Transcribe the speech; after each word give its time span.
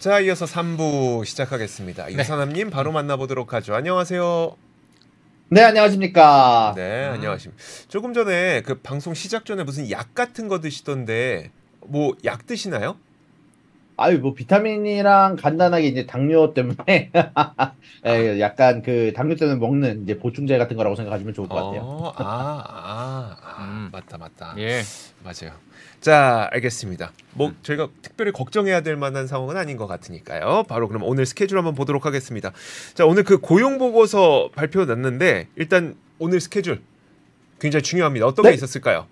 자, 0.00 0.18
이어서 0.20 0.46
3부 0.46 1.24
시작하겠습니다. 1.26 2.10
유선남님 2.12 2.70
바로 2.70 2.90
만나보도록 2.90 3.52
하죠. 3.52 3.74
안녕하세요. 3.74 4.56
네, 5.50 5.62
안녕하십니까. 5.62 6.72
네, 6.74 7.04
안녕하십니까. 7.04 7.62
조금 7.88 8.14
전에 8.14 8.62
그 8.62 8.80
방송 8.80 9.12
시작 9.12 9.44
전에 9.44 9.62
무슨 9.62 9.90
약 9.90 10.14
같은 10.14 10.48
거 10.48 10.60
드시던데 10.60 11.50
뭐 11.86 12.14
약 12.24 12.46
드시나요? 12.46 12.96
아유, 13.98 14.18
뭐 14.20 14.32
비타민이랑 14.32 15.36
간단하게 15.36 15.86
이제 15.88 16.06
당뇨 16.06 16.54
때문에 16.54 17.10
예, 18.06 18.40
약간 18.40 18.80
그 18.80 19.12
당뇨 19.14 19.36
때문에 19.36 19.58
먹는 19.58 20.04
이제 20.04 20.18
보충제 20.18 20.56
같은 20.56 20.78
거라고 20.78 20.96
생각하시면 20.96 21.34
좋을 21.34 21.46
것 21.48 21.56
같아요. 21.56 21.82
어, 21.82 22.12
아, 22.16 22.24
아, 22.24 23.36
아, 23.42 23.64
음. 23.64 23.90
맞다, 23.92 24.16
맞다. 24.16 24.54
예. 24.56 24.80
맞아요. 25.22 25.52
자, 26.00 26.48
알겠습니다. 26.52 27.12
뭐 27.34 27.48
음. 27.48 27.56
저희가 27.62 27.88
특별히 28.00 28.32
걱정해야 28.32 28.80
될 28.80 28.96
만한 28.96 29.26
상황은 29.26 29.56
아닌 29.56 29.76
것 29.76 29.86
같으니까요. 29.86 30.64
바로 30.68 30.88
그럼 30.88 31.02
오늘 31.04 31.26
스케줄 31.26 31.58
한번 31.58 31.74
보도록 31.74 32.06
하겠습니다. 32.06 32.52
자, 32.94 33.04
오늘 33.04 33.22
그 33.22 33.38
고용 33.38 33.78
보고서 33.78 34.50
발표 34.54 34.84
났는데 34.84 35.48
일단 35.56 35.94
오늘 36.18 36.40
스케줄 36.40 36.80
굉장히 37.60 37.82
중요합니다. 37.82 38.26
어떤 38.26 38.44
네. 38.44 38.50
게 38.50 38.54
있었을까요? 38.56 39.06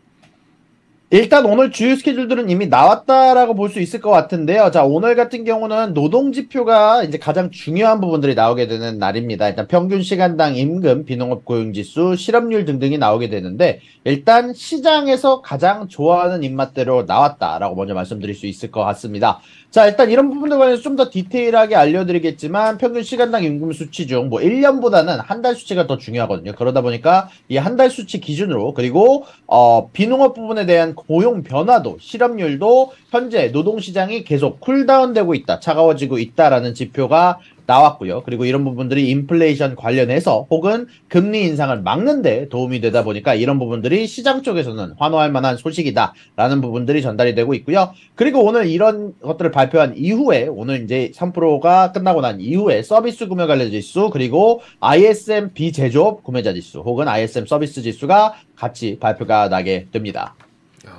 일단 1.10 1.46
오늘 1.46 1.70
주요 1.70 1.96
스케줄들은 1.96 2.50
이미 2.50 2.66
나왔다라고 2.66 3.54
볼 3.54 3.70
수 3.70 3.80
있을 3.80 3.98
것 4.02 4.10
같은데요. 4.10 4.70
자, 4.70 4.84
오늘 4.84 5.14
같은 5.16 5.44
경우는 5.44 5.94
노동 5.94 6.32
지표가 6.32 7.02
이제 7.04 7.16
가장 7.16 7.50
중요한 7.50 8.00
부분들이 8.02 8.34
나오게 8.34 8.66
되는 8.66 8.98
날입니다. 8.98 9.48
일단 9.48 9.66
평균 9.68 10.02
시간당 10.02 10.54
임금, 10.56 11.06
비농업 11.06 11.46
고용 11.46 11.72
지수, 11.72 12.14
실업률 12.14 12.66
등등이 12.66 12.98
나오게 12.98 13.30
되는데 13.30 13.80
일단 14.04 14.52
시장에서 14.52 15.40
가장 15.40 15.88
좋아하는 15.88 16.42
입맛대로 16.42 17.04
나왔다라고 17.04 17.74
먼저 17.74 17.94
말씀드릴 17.94 18.34
수 18.34 18.46
있을 18.46 18.70
것 18.70 18.84
같습니다. 18.84 19.40
자, 19.70 19.86
일단 19.86 20.10
이런 20.10 20.28
부분들 20.30 20.58
관해서 20.58 20.82
좀 20.82 20.96
더 20.96 21.10
디테일하게 21.10 21.74
알려드리겠지만 21.76 22.76
평균 22.78 23.02
시간당 23.02 23.44
임금 23.44 23.72
수치 23.72 24.06
중 24.06 24.28
뭐 24.28 24.40
1년보다는 24.40 25.22
한 25.24 25.40
달 25.42 25.54
수치가 25.54 25.86
더 25.86 25.96
중요하거든요. 25.96 26.52
그러다 26.54 26.80
보니까 26.82 27.28
이 27.48 27.56
한 27.56 27.76
달 27.76 27.88
수치 27.90 28.20
기준으로 28.20 28.74
그리고 28.74 29.24
어, 29.46 29.90
비농업 29.92 30.34
부분에 30.34 30.66
대한 30.66 30.94
고용 31.06 31.42
변화도 31.42 31.98
실업률도 32.00 32.92
현재 33.10 33.48
노동시장이 33.48 34.24
계속 34.24 34.60
cool 34.60 34.83
down되고 34.83 35.34
있다, 35.34 35.60
차가워지고 35.60 36.18
있다라는 36.18 36.74
지표가 36.74 37.38
나왔고요. 37.68 38.22
그리고 38.24 38.46
이런 38.46 38.64
부분들이 38.64 39.10
인플레이션 39.10 39.76
관련해서 39.76 40.46
혹은 40.50 40.86
금리 41.08 41.42
인상을 41.42 41.82
막는데 41.82 42.48
도움이 42.48 42.80
되다 42.80 43.04
보니까 43.04 43.34
이런 43.34 43.58
부분들이 43.58 44.06
시장 44.06 44.42
쪽에서는 44.42 44.94
환호할 44.98 45.30
만한 45.30 45.58
소식이다라는 45.58 46.62
부분들이 46.62 47.02
전달이 47.02 47.34
되고 47.34 47.52
있고요. 47.54 47.92
그리고 48.14 48.42
오늘 48.42 48.68
이런 48.68 49.12
것들을 49.20 49.50
발표한 49.50 49.98
이후에 49.98 50.48
오늘 50.50 50.82
이제 50.82 51.12
3%가 51.14 51.92
끝나고 51.92 52.22
난 52.22 52.40
이후에 52.40 52.82
서비스 52.82 53.28
구매 53.28 53.46
관련 53.46 53.70
지수 53.70 54.08
그리고 54.10 54.62
ISM 54.80 55.52
비제조업 55.52 56.24
구매자 56.24 56.54
지수 56.54 56.80
혹은 56.80 57.06
ISM 57.06 57.46
서비스 57.46 57.82
지수가 57.82 58.34
같이 58.56 58.96
발표가 58.98 59.50
나게 59.50 59.86
됩니다. 59.92 60.34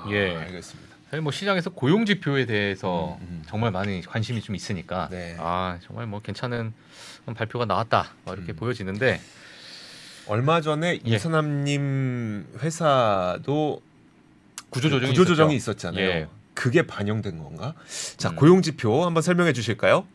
아, 0.04 0.10
예. 0.12 0.36
알겠습니다. 0.36 0.90
사실 1.06 1.22
뭐 1.22 1.32
시장에서 1.32 1.72
고용 1.72 2.06
지표에 2.06 2.46
대해서 2.46 3.18
음, 3.22 3.28
음. 3.28 3.44
정말 3.48 3.72
많이 3.72 4.02
관심이 4.02 4.42
좀 4.42 4.56
있으니까 4.56 5.08
네. 5.10 5.36
아 5.40 5.80
정말 5.82 6.06
뭐 6.06 6.22
괜찮은 6.22 6.74
발표가 7.36 7.66
나왔다 7.66 8.12
뭐 8.26 8.34
이렇게 8.36 8.54
음. 8.54 8.56
보여지는데 8.56 9.20
얼마 10.28 10.62
전에 10.62 11.00
예. 11.06 11.16
이선남님 11.16 12.60
회사도 12.60 13.82
구조조정이 14.70 15.12
구조조정이. 15.14 15.56
있었잖아요. 15.56 16.06
예. 16.06 16.28
그게 16.54 16.86
반영된 16.86 17.40
건가? 17.40 17.74
자, 18.18 18.30
음. 18.30 18.36
고용 18.36 18.62
지표 18.62 19.06
한번 19.06 19.24
설명해 19.24 19.54
주실까요? 19.54 20.06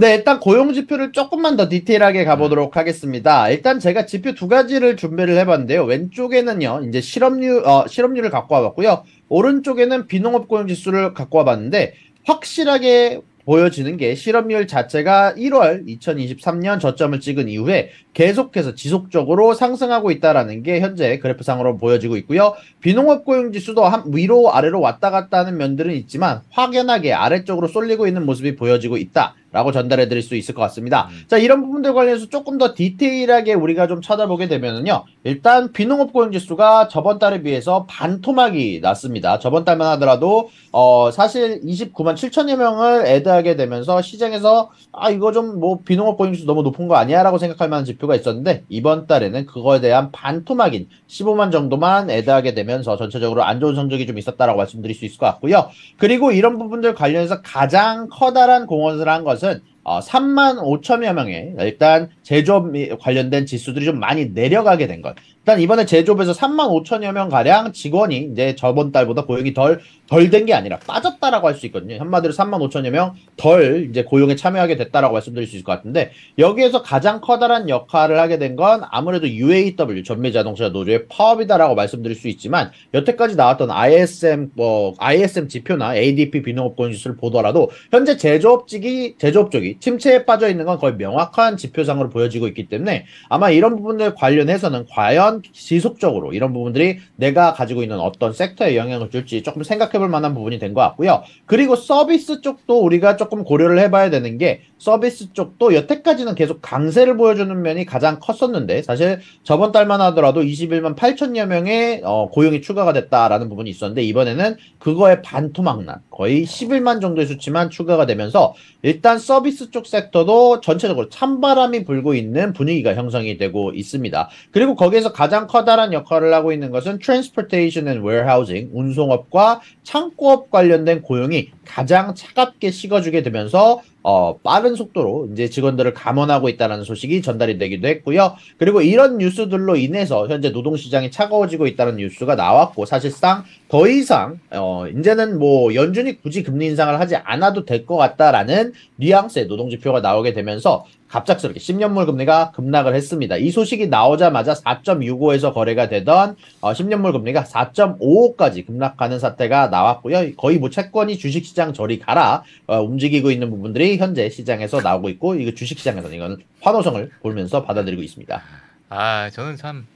네, 0.00 0.14
일단 0.14 0.38
고용 0.38 0.72
지표를 0.72 1.10
조금만 1.10 1.56
더 1.56 1.68
디테일하게 1.68 2.24
가보도록 2.24 2.76
하겠습니다. 2.76 3.50
일단 3.50 3.80
제가 3.80 4.06
지표 4.06 4.32
두 4.32 4.46
가지를 4.46 4.96
준비를 4.96 5.36
해봤는데요. 5.38 5.82
왼쪽에는요, 5.86 6.82
이제 6.88 7.00
실업률, 7.00 7.64
어, 7.66 7.84
실업률을 7.88 8.30
갖고 8.30 8.54
와봤고요. 8.54 9.02
오른쪽에는 9.28 10.06
비농업 10.06 10.46
고용 10.46 10.68
지수를 10.68 11.14
갖고 11.14 11.38
와봤는데, 11.38 11.94
확실하게 12.24 13.22
보여지는 13.44 13.96
게 13.96 14.14
실업률 14.14 14.66
자체가 14.66 15.32
1월 15.36 15.88
2023년 15.88 16.78
저점을 16.80 17.18
찍은 17.18 17.48
이후에 17.48 17.90
계속해서 18.12 18.74
지속적으로 18.74 19.54
상승하고 19.54 20.10
있다라는 20.10 20.62
게 20.62 20.80
현재 20.80 21.18
그래프상으로 21.18 21.78
보여지고 21.78 22.18
있고요. 22.18 22.54
비농업 22.80 23.24
고용 23.24 23.50
지수도 23.50 23.84
한 23.86 24.04
위로 24.12 24.52
아래로 24.52 24.82
왔다 24.82 25.10
갔다 25.10 25.38
하는 25.38 25.56
면들은 25.56 25.94
있지만 25.94 26.42
확연하게 26.50 27.14
아래쪽으로 27.14 27.68
쏠리고 27.68 28.06
있는 28.06 28.26
모습이 28.26 28.54
보여지고 28.54 28.98
있다 28.98 29.34
라고 29.52 29.72
전달해 29.72 30.08
드릴 30.08 30.22
수 30.22 30.34
있을 30.34 30.54
것 30.54 30.62
같습니다. 30.62 31.08
음. 31.10 31.24
자, 31.28 31.38
이런 31.38 31.62
부분들 31.62 31.94
관련해서 31.94 32.28
조금 32.28 32.58
더 32.58 32.74
디테일하게 32.74 33.54
우리가 33.54 33.86
좀 33.86 34.00
찾아보게 34.00 34.48
되면은요. 34.48 35.04
일단 35.24 35.72
비농업 35.72 36.12
고용 36.12 36.32
지수가 36.32 36.88
저번 36.88 37.18
달에 37.18 37.42
비해서 37.42 37.86
반토막이 37.88 38.80
났습니다. 38.82 39.38
저번 39.38 39.64
달만 39.64 39.88
하더라도 39.92 40.50
어 40.72 41.10
사실 41.10 41.60
29만 41.62 42.14
7천여 42.14 42.56
명을 42.56 43.06
애드하게 43.06 43.56
되면서 43.56 44.00
시장에서 44.02 44.70
아 44.92 45.10
이거 45.10 45.32
좀 45.32 45.58
뭐 45.58 45.78
비농업 45.84 46.16
고용 46.16 46.32
지수 46.34 46.46
너무 46.46 46.62
높은 46.62 46.88
거 46.88 46.96
아니야라고 46.96 47.38
생각할 47.38 47.68
만한 47.68 47.84
지표가 47.84 48.14
있었는데 48.14 48.64
이번 48.68 49.06
달에는 49.06 49.46
그거에 49.46 49.80
대한 49.80 50.12
반토막인 50.12 50.88
15만 51.08 51.50
정도만 51.50 52.10
애드하게 52.10 52.54
되면서 52.54 52.96
전체적으로 52.96 53.42
안 53.44 53.60
좋은 53.60 53.74
성적이 53.74 54.06
좀 54.06 54.18
있었다라고 54.18 54.58
말씀드릴 54.58 54.94
수 54.94 55.04
있을 55.04 55.18
것 55.18 55.26
같고요. 55.26 55.70
그리고 55.96 56.32
이런 56.32 56.58
부분들 56.58 56.94
관련해서 56.94 57.42
가장 57.42 58.08
커다란 58.10 58.66
공헌을 58.66 59.08
한 59.08 59.24
것은 59.24 59.37
그. 59.38 59.62
어, 59.88 60.00
3만 60.00 60.58
5천여 60.60 61.14
명의 61.14 61.54
일단 61.58 62.10
제조업 62.22 62.70
미- 62.70 62.90
관련된 62.90 63.46
지수들이 63.46 63.86
좀 63.86 63.98
많이 63.98 64.26
내려가게 64.26 64.86
된 64.86 65.00
것. 65.00 65.14
일단 65.38 65.60
이번에 65.60 65.86
제조업에서 65.86 66.32
3만 66.32 66.68
5천여 66.84 67.12
명 67.12 67.30
가량 67.30 67.72
직원이 67.72 68.28
이제 68.32 68.54
저번 68.54 68.92
달보다 68.92 69.24
고용이 69.24 69.54
덜 69.54 69.80
덜 70.10 70.30
된 70.30 70.44
게 70.46 70.52
아니라 70.54 70.78
빠졌다라고 70.86 71.48
할 71.48 71.54
수 71.54 71.64
있거든요. 71.66 71.98
한마디로 72.00 72.32
3만 72.34 72.60
5천여 72.70 72.90
명 72.90 73.14
덜 73.38 73.88
이제 73.90 74.04
고용에 74.04 74.36
참여하게 74.36 74.76
됐다라고 74.76 75.14
말씀드릴 75.14 75.46
수 75.48 75.56
있을 75.56 75.64
것 75.64 75.72
같은데 75.72 76.10
여기에서 76.38 76.82
가장 76.82 77.20
커다란 77.22 77.68
역할을 77.70 78.18
하게 78.18 78.38
된 78.38 78.56
건 78.56 78.82
아무래도 78.90 79.28
UAW 79.28 80.02
전미 80.04 80.32
자동차 80.32 80.68
노조의 80.70 81.06
파업이다라고 81.08 81.74
말씀드릴 81.74 82.16
수 82.16 82.28
있지만 82.28 82.70
여태까지 82.94 83.36
나왔던 83.36 83.70
ISM 83.70 84.50
뭐 84.54 84.94
ISM 84.98 85.48
지표나 85.48 85.94
ADP 85.96 86.42
비농업 86.42 86.74
고용 86.76 86.92
지수를 86.92 87.16
보더라도 87.16 87.70
현재 87.90 88.16
제조업 88.16 88.66
직이 88.68 89.14
제조업 89.18 89.50
쪽이 89.50 89.76
침체에 89.80 90.24
빠져 90.24 90.48
있는 90.48 90.64
건 90.64 90.78
거의 90.78 90.94
명확한 90.96 91.56
지표상으로 91.56 92.08
보여지고 92.08 92.48
있기 92.48 92.68
때문에 92.68 93.06
아마 93.28 93.50
이런 93.50 93.76
부분들 93.76 94.14
관련해서는 94.14 94.86
과연 94.90 95.42
지속적으로 95.52 96.32
이런 96.32 96.52
부분들이 96.52 96.98
내가 97.16 97.52
가지고 97.52 97.82
있는 97.82 97.98
어떤 98.00 98.32
섹터에 98.32 98.76
영향을 98.76 99.10
줄지 99.10 99.42
조금 99.42 99.62
생각해 99.62 99.98
볼 99.98 100.08
만한 100.08 100.34
부분이 100.34 100.58
된 100.58 100.68
것 100.68 100.82
같고요. 100.82 101.22
그리고 101.46 101.76
서비스 101.76 102.42
쪽도 102.42 102.82
우리가 102.84 103.16
조금 103.16 103.42
고려를 103.42 103.78
해봐야 103.78 104.10
되는 104.10 104.36
게 104.36 104.60
서비스 104.76 105.32
쪽도 105.32 105.74
여태까지는 105.74 106.34
계속 106.34 106.60
강세를 106.60 107.16
보여주는 107.16 107.60
면이 107.62 107.86
가장 107.86 108.18
컸었는데 108.20 108.82
사실 108.82 109.20
저번 109.42 109.72
달만 109.72 110.00
하더라도 110.02 110.42
21만 110.42 110.94
8천여 110.94 111.46
명의 111.46 112.02
어, 112.04 112.28
고용이 112.30 112.60
추가가 112.60 112.92
됐다라는 112.92 113.48
부분이 113.48 113.70
있었는데 113.70 114.02
이번에는 114.02 114.56
그거에 114.78 115.22
반토막난 115.22 116.00
거의 116.10 116.44
11만 116.44 117.00
정도의 117.00 117.26
수치만 117.26 117.70
추가가 117.70 118.04
되면서 118.06 118.54
일단 118.82 119.18
서비스 119.18 119.57
쪽 119.66 119.86
섹터도 119.86 120.60
전체적으로 120.60 121.08
찬바람이 121.08 121.84
불고 121.84 122.14
있는 122.14 122.52
분위기가 122.52 122.94
형성이 122.94 123.36
되고 123.36 123.72
있습니다. 123.72 124.28
그리고 124.50 124.74
거기에서 124.74 125.12
가장 125.12 125.46
커다란 125.46 125.92
역할을 125.92 126.32
하고 126.32 126.52
있는 126.52 126.70
것은 126.70 126.98
transportation 127.00 127.88
and 127.88 128.06
warehousing, 128.06 128.70
운송업과 128.72 129.60
창고업 129.82 130.50
관련된 130.50 131.02
고용이 131.02 131.50
가장 131.64 132.14
차갑게 132.14 132.70
식어주게 132.70 133.22
되면서 133.22 133.82
어, 134.10 134.38
빠른 134.38 134.74
속도로 134.74 135.28
이제 135.32 135.50
직원들을 135.50 135.92
감원하고 135.92 136.48
있다는 136.48 136.82
소식이 136.82 137.20
전달이 137.20 137.58
되기도 137.58 137.88
했고요. 137.88 138.36
그리고 138.56 138.80
이런 138.80 139.18
뉴스들로 139.18 139.76
인해서 139.76 140.26
현재 140.28 140.48
노동시장이 140.48 141.10
차가워지고 141.10 141.66
있다는 141.66 141.96
뉴스가 141.96 142.34
나왔고 142.34 142.86
사실상 142.86 143.44
더 143.68 143.86
이상 143.86 144.38
어, 144.50 144.86
이제는 144.88 145.38
뭐 145.38 145.74
연준이 145.74 146.18
굳이 146.22 146.42
금리 146.42 146.64
인상을 146.68 146.98
하지 146.98 147.16
않아도 147.16 147.66
될 147.66 147.84
것 147.84 147.96
같다라는 147.96 148.72
뉘앙스의 148.96 149.46
노동지표가 149.46 150.00
나오게 150.00 150.32
되면서 150.32 150.86
갑작스럽게 151.08 151.58
10년물 151.58 152.06
금리가 152.06 152.52
급락을 152.52 152.94
했습니다. 152.94 153.36
이 153.36 153.50
소식이 153.50 153.88
나오자마자 153.88 154.54
4.65에서 154.54 155.52
거래가 155.54 155.88
되던 155.88 156.36
어, 156.60 156.72
10년물 156.72 157.12
금리가 157.12 157.44
4.55까지 157.44 158.66
급락하는 158.66 159.18
사태가 159.18 159.68
나왔고요. 159.68 160.36
거의 160.36 160.58
뭐 160.58 160.70
채권이 160.70 161.18
주식시장 161.18 161.72
저리 161.72 161.98
가라 161.98 162.42
어, 162.66 162.80
움직이고 162.82 163.30
있는 163.30 163.50
부분들이 163.50 163.96
현재 163.96 164.28
시장에서 164.28 164.80
나오고 164.80 165.08
있고 165.10 165.34
이거 165.34 165.52
주식시장에서는 165.52 166.16
이건 166.16 166.38
환호성을 166.60 167.10
보면서 167.22 167.64
받아들이고 167.64 168.02
있습니다. 168.02 168.42
아 168.90 169.30
저는 169.30 169.56
참 169.56 169.86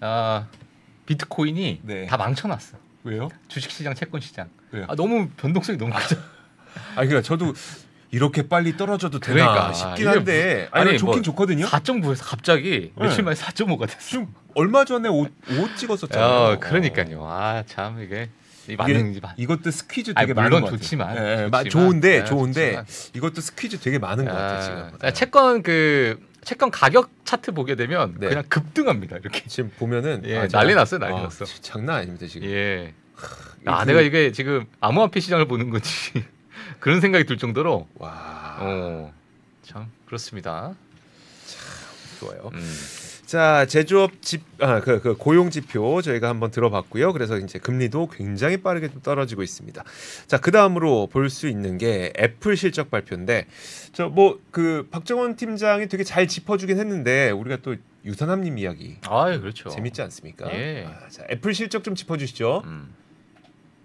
아, 0.00 0.46
비트코인이 1.06 1.80
네. 1.82 2.06
다 2.06 2.16
망쳐놨어. 2.16 2.76
왜요? 3.04 3.28
주식시장, 3.48 3.94
채권시장. 3.94 4.48
왜요? 4.72 4.84
아, 4.88 4.94
너무 4.96 5.28
변동성이 5.36 5.78
너무 5.78 5.92
크죠. 5.94 6.16
아 6.94 6.96
그러니까 6.96 7.22
저도 7.22 7.54
이렇게 8.10 8.48
빨리 8.48 8.76
떨어져도 8.76 9.18
되나 9.20 9.34
그러니까. 9.52 9.72
싶긴 9.72 10.08
한데 10.08 10.68
아니, 10.70 10.90
아니, 10.90 10.98
좋긴 10.98 11.16
뭐 11.16 11.22
좋거든요. 11.22 11.66
4.9에서 11.66 12.24
갑자기 12.24 12.92
며칠 12.96 13.18
네. 13.18 13.22
만에 13.22 13.36
4.5가 13.36 13.86
됐어. 13.88 13.98
지금 14.00 14.26
얼마 14.54 14.84
전에 14.84 15.08
5, 15.08 15.14
5 15.22 15.28
찍었었잖아요. 15.76 16.50
야, 16.52 16.58
그러니까요. 16.58 17.24
아, 17.26 17.62
참 17.66 18.00
이게 18.02 18.30
이 18.68 18.74
맞는 18.76 19.12
지 19.14 19.20
이것도 19.36 19.70
스퀴즈 19.70 20.12
아니, 20.16 20.26
되게 20.26 20.34
물론 20.34 20.50
많은 20.50 20.60
것 20.60 20.66
같아요. 20.66 20.78
좋지만, 20.80 21.16
예, 21.16 21.20
예, 21.20 21.36
좋지만, 21.36 21.50
마- 21.50 21.64
좋은데 21.64 22.16
예, 22.16 22.24
좋은데 22.24 22.64
좋지만. 22.84 22.86
이것도 23.14 23.40
스퀴즈 23.40 23.78
되게 23.80 23.98
많은 23.98 24.24
것 24.24 24.32
같아요 24.32 24.62
지금. 24.62 24.90
아, 25.02 25.10
채권 25.12 25.62
그 25.62 26.18
채권 26.42 26.70
가격 26.70 27.10
차트 27.24 27.52
보게 27.52 27.74
되면 27.74 28.14
네. 28.18 28.28
그냥 28.28 28.44
급등합니다. 28.48 29.16
이렇게. 29.18 29.42
지금 29.48 29.70
보면은 29.78 30.22
예, 30.26 30.38
아, 30.38 30.48
난리 30.48 30.74
났어요, 30.74 31.00
난리 31.00 31.16
아, 31.16 31.22
났어. 31.22 31.44
지- 31.44 31.60
장난 31.62 31.96
아닙니다 31.98 32.26
지금. 32.28 32.48
예. 32.48 32.92
아, 33.66 33.84
그- 33.84 33.88
내가 33.88 34.00
이게 34.00 34.30
지금 34.32 34.64
암호화폐 34.80 35.20
시장을 35.20 35.46
보는 35.46 35.70
건지 35.70 36.24
그런 36.80 37.00
생각이 37.00 37.24
들 37.24 37.36
정도로 37.38 37.88
와 37.98 38.56
어. 38.60 39.12
참 39.62 39.90
그렇습니다. 40.06 40.74
좋아요. 42.20 42.50
음. 42.54 42.76
자 43.26 43.66
제조업 43.66 44.22
집아그 44.22 45.00
그 45.02 45.16
고용 45.16 45.50
지표 45.50 46.00
저희가 46.00 46.28
한번 46.28 46.52
들어봤고요. 46.52 47.12
그래서 47.12 47.38
이제 47.38 47.58
금리도 47.58 48.08
굉장히 48.08 48.58
빠르게 48.58 48.88
좀 48.88 49.02
떨어지고 49.02 49.42
있습니다. 49.42 49.82
자그 50.28 50.52
다음으로 50.52 51.08
볼 51.08 51.28
수 51.28 51.48
있는 51.48 51.76
게 51.76 52.12
애플 52.18 52.56
실적 52.56 52.88
발표인데 52.90 53.46
저 53.92 54.08
뭐 54.08 54.38
그 54.52 54.86
박정원 54.92 55.34
팀장이 55.36 55.88
되게 55.88 56.04
잘 56.04 56.28
짚어주긴 56.28 56.78
했는데 56.78 57.30
우리가 57.32 57.58
또 57.62 57.74
유사남님 58.04 58.58
이야기 58.58 58.96
아, 59.08 59.24
그렇죠. 59.38 59.68
재밌지 59.70 60.00
않습니까? 60.02 60.48
예. 60.54 60.86
아, 60.88 61.08
자 61.08 61.24
애플 61.28 61.52
실적 61.52 61.82
좀 61.82 61.96
짚어주시죠. 61.96 62.62
음. 62.64 62.94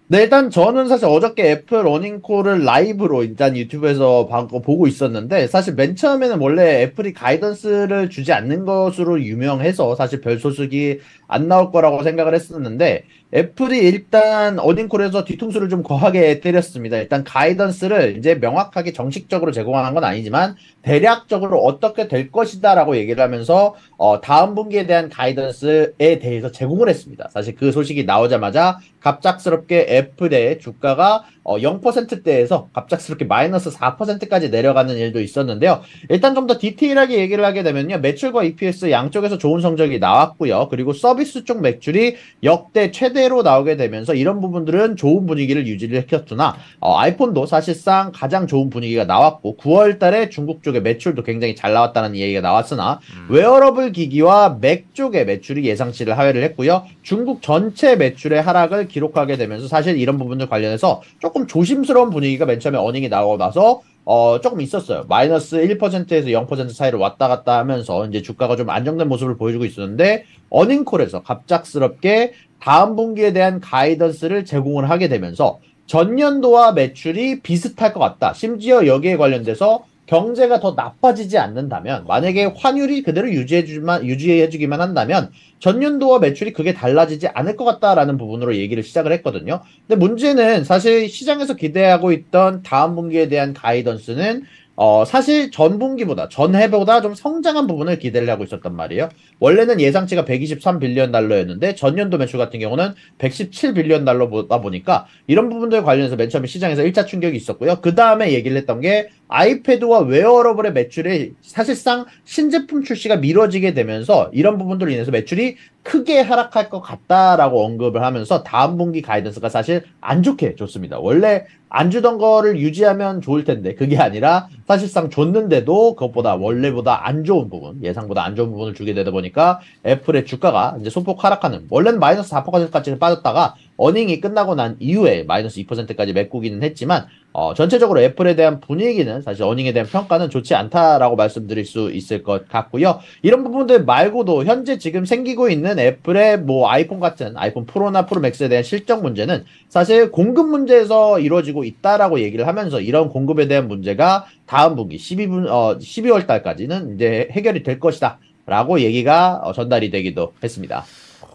네, 0.08 0.24
일단 0.24 0.50
저는 0.50 0.88
사실 0.88 1.06
어저께 1.06 1.50
애플 1.52 1.86
earning 1.86 2.25
call을 2.25 2.64
라이브로 2.64 3.22
일단 3.24 3.56
유튜브에서 3.56 4.26
봐- 4.26 4.46
보고 4.46 4.86
있었는데 4.86 5.46
사실 5.46 5.74
맨 5.74 5.96
처음에는 5.96 6.38
원래 6.38 6.82
애플이 6.82 7.14
guidance를 7.14 8.10
주지 8.10 8.30
않는 8.34 8.66
것으로 8.66 9.22
유명해서 9.22 9.94
사실 9.94 10.20
별 10.20 10.38
소식이 10.38 10.98
안 11.28 11.48
나올 11.48 11.72
거라고 11.72 12.02
생각을 12.02 12.34
했었는데 12.34 13.04
애플이 13.34 13.78
일단 13.78 14.58
어닝콜에서 14.58 15.24
뒤통수를 15.24 15.70
좀 15.70 15.82
거하게 15.82 16.40
때렸습니다. 16.40 16.98
일단 16.98 17.24
가이던스를 17.24 18.18
이제 18.18 18.34
명확하게 18.34 18.92
정식적으로 18.92 19.50
제공하는 19.50 19.94
건 19.94 20.04
아니지만 20.04 20.56
대략적으로 20.82 21.58
어떻게 21.64 22.08
될 22.08 22.30
것이다라고 22.30 22.98
얘기를 22.98 23.22
하면서 23.22 23.74
어, 23.96 24.20
다음 24.20 24.54
분기에 24.54 24.84
대한 24.86 25.08
가이던스에 25.08 26.18
대해서 26.20 26.52
제공을 26.52 26.90
했습니다. 26.90 27.30
사실 27.32 27.54
그 27.54 27.72
소식이 27.72 28.04
나오자마자 28.04 28.78
갑작스럽게 29.02 29.86
애플의 29.88 30.60
주가가 30.60 31.24
어, 31.44 31.58
0%대에서 31.58 32.68
갑작스럽게 32.72 33.24
마이너스 33.24 33.70
4%까지 33.70 34.50
내려가는 34.50 34.94
일도 34.96 35.20
있었는데요. 35.20 35.80
일단 36.10 36.34
좀 36.34 36.42
더 36.42 36.58
디테일하게 36.58 37.20
얘기를 37.20 37.44
하게 37.44 37.62
되면요. 37.62 37.98
매출과 37.98 38.42
EPS 38.42 38.90
양쪽에서 38.90 39.38
좋은 39.38 39.60
성적이 39.60 40.00
나왔고요. 40.00 40.66
그리고 40.70 40.92
서비스 40.92 41.44
쪽 41.44 41.60
매출이 41.60 42.16
역대 42.42 42.90
최대로 42.90 43.42
나오게 43.42 43.76
되면서 43.76 44.12
이런 44.14 44.40
부분들은 44.40 44.96
좋은 44.96 45.24
분위기를 45.24 45.68
유지를 45.68 46.02
했었으나 46.02 46.56
어, 46.80 46.98
아이폰도 46.98 47.46
사실상 47.46 48.10
가장 48.12 48.48
좋은 48.48 48.70
분위기가 48.70 49.04
나왔고 49.04 49.56
9월 49.56 50.00
달에 50.00 50.30
중국 50.30 50.64
쪽의 50.64 50.82
매출도 50.82 51.22
굉장히 51.22 51.54
잘 51.54 51.72
나왔다는 51.74 52.16
얘기가 52.16 52.40
나왔으나 52.40 52.98
음. 53.16 53.32
웨어러블 53.32 53.92
기기와 53.92 54.58
맥 54.60 54.92
쪽의 54.94 55.24
매출이 55.26 55.64
예상치를 55.64 56.18
하회를 56.18 56.42
했고요. 56.42 56.84
중국 57.04 57.40
전체 57.40 57.94
매출의 57.94 58.42
하락을 58.42 58.88
기록하게 58.88 59.36
되면서 59.36 59.68
사실 59.68 59.96
이런 59.96 60.18
부분들 60.18 60.48
관련해서 60.48 61.02
조금 61.20 61.31
조심스러운 61.46 62.10
분위기가 62.10 62.46
맨 62.46 62.60
처음에 62.60 62.78
earning이 62.78 63.08
나오고 63.08 63.36
나서 63.36 63.82
어, 64.04 64.40
조금 64.40 64.60
있었어요. 64.60 65.04
마이너스 65.08 65.56
1%에서 65.56 66.28
0% 66.28 66.72
사이를 66.72 66.98
왔다 66.98 67.28
갔다 67.28 67.58
하면서 67.58 68.06
이제 68.06 68.22
주가가 68.22 68.56
좀 68.56 68.68
안정된 68.70 69.08
모습을 69.08 69.36
보여주고 69.36 69.64
있었는데 69.64 70.24
어닝콜에서 70.50 71.22
갑작스럽게 71.22 72.32
다음 72.60 72.96
분기에 72.96 73.32
대한 73.32 73.60
가이던스를 73.60 74.44
제공을 74.44 74.90
하게 74.90 75.08
되면서 75.08 75.60
전년도와 75.86 76.72
매출이 76.72 77.40
비슷할 77.40 77.92
것 77.92 78.00
같다. 78.00 78.32
심지어 78.32 78.86
여기에 78.86 79.16
관련돼서 79.16 79.84
경제가 80.06 80.60
더 80.60 80.72
나빠지지 80.72 81.38
않는다면 81.38 82.06
만약에 82.06 82.52
환율이 82.56 83.02
그대로 83.02 83.30
유지해주만 83.30 84.04
유지해주기만 84.04 84.80
한다면 84.80 85.30
전년도와 85.60 86.18
매출이 86.18 86.52
그게 86.52 86.74
달라지지 86.74 87.28
않을 87.28 87.56
것 87.56 87.64
같다라는 87.64 88.18
부분으로 88.18 88.56
얘기를 88.56 88.82
시작을 88.82 89.12
했거든요. 89.12 89.60
근데 89.86 89.96
문제는 89.96 90.64
사실 90.64 91.08
시장에서 91.08 91.54
기대하고 91.54 92.12
있던 92.12 92.62
다음 92.62 92.96
분기에 92.96 93.28
대한 93.28 93.54
가이던스는 93.54 94.44
어 94.74 95.04
사실 95.04 95.50
전 95.50 95.78
분기보다 95.78 96.28
전해보다 96.30 97.02
좀 97.02 97.14
성장한 97.14 97.66
부분을 97.66 97.98
기대를 97.98 98.28
하고 98.30 98.42
있었단 98.42 98.74
말이에요. 98.74 99.10
원래는 99.38 99.80
예상치가 99.80 100.24
123 100.24 100.50
billion 100.50 101.12
달러였는데 101.12 101.74
전년도 101.74 102.16
매출 102.16 102.38
같은 102.38 102.58
경우는 102.58 102.94
117 103.18 103.44
billion 103.44 104.06
달러이다 104.06 104.60
보니까 104.62 105.06
이런 105.26 105.50
부분들 105.50 105.82
관련해서 105.82 106.16
맨 106.16 106.30
처음에 106.30 106.46
시장에서 106.46 106.82
1차 106.82 107.06
충격이 107.06 107.36
있었고요. 107.36 107.80
그 107.82 107.94
다음에 107.94 108.32
얘기를 108.32 108.56
했던 108.56 108.80
게 108.80 109.10
아이패드와 109.32 110.00
wearable의 110.00 110.72
매출이 110.74 111.32
사실상 111.40 112.04
신제품 112.24 112.84
출시가 112.84 113.16
미뤄지게 113.16 113.72
되면서 113.72 114.30
이런 114.32 114.58
부분들로 114.58 114.90
인해서 114.90 115.10
매출이 115.10 115.56
크게 115.82 116.20
하락할 116.20 116.70
것 116.70 116.80
같다라고 116.80 117.64
언급을 117.64 118.04
하면서 118.04 118.42
다음 118.42 118.76
분기 118.76 119.02
guidance가 119.02 119.48
사실 119.48 119.82
안 120.00 120.22
좋게 120.22 120.54
줬습니다. 120.54 120.98
원래 121.00 121.46
안 121.68 121.90
주던 121.90 122.18
거를 122.18 122.60
유지하면 122.60 123.22
좋을 123.22 123.44
텐데 123.44 123.74
그게 123.74 123.98
아니라 123.98 124.48
사실상 124.68 125.10
줬는데도 125.10 125.96
그것보다 125.96 126.36
원래보다 126.36 127.06
안 127.06 127.24
좋은 127.24 127.48
부분 127.48 127.82
예상보다 127.82 128.22
안 128.22 128.36
좋은 128.36 128.50
부분을 128.50 128.74
주게 128.74 128.92
되다 128.94 129.10
보니까 129.10 129.60
애플의 129.84 130.26
주가가 130.26 130.76
이제 130.80 130.90
소폭 130.90 131.24
하락하는 131.24 131.66
원래는 131.70 131.98
마이너스 131.98 132.30
4%까지 132.30 132.98
빠졌다가 132.98 133.54
earning이 133.78 134.20
끝나고 134.20 134.54
난 134.54 134.76
이후에 134.78 135.24
마이너스 135.24 135.60
2%까지 135.62 136.12
메꾸기는 136.12 136.62
했지만 136.62 137.06
어, 137.32 137.54
전체적으로 137.54 138.00
애플에 138.00 138.36
대한 138.36 138.60
분위기는 138.60 139.22
사실 139.22 139.44
어닝에 139.44 139.72
대한 139.72 139.88
평가는 139.88 140.28
좋지 140.30 140.54
않다라고 140.54 141.16
말씀드릴 141.16 141.64
수 141.64 141.90
있을 141.90 142.22
것 142.22 142.48
같고요. 142.48 143.00
이런 143.22 143.42
부분들 143.42 143.84
말고도 143.84 144.44
현재 144.44 144.78
지금 144.78 145.04
생기고 145.04 145.48
있는 145.48 145.78
애플의 145.78 146.40
뭐 146.40 146.68
아이폰 146.68 147.00
같은 147.00 147.36
아이폰 147.36 147.66
프로나 147.66 148.06
프로 148.06 148.20
맥스에 148.20 148.48
대한 148.48 148.62
실적 148.62 149.02
문제는 149.02 149.44
사실 149.68 150.10
공급 150.10 150.48
문제에서 150.48 151.20
이루어지고 151.20 151.64
있다라고 151.64 152.20
얘기를 152.20 152.46
하면서 152.46 152.80
이런 152.80 153.08
공급에 153.08 153.48
대한 153.48 153.68
문제가 153.68 154.26
다음 154.46 154.76
분기 154.76 154.96
12분 154.96 155.46
어 155.48 155.78
12월 155.78 156.26
달까지는 156.26 156.96
이제 156.96 157.28
해결이 157.30 157.62
될 157.62 157.80
것이다. 157.80 158.18
라고 158.44 158.80
얘기가 158.80 159.40
어, 159.44 159.52
전달이 159.52 159.90
되기도 159.90 160.32
했습니다. 160.42 160.84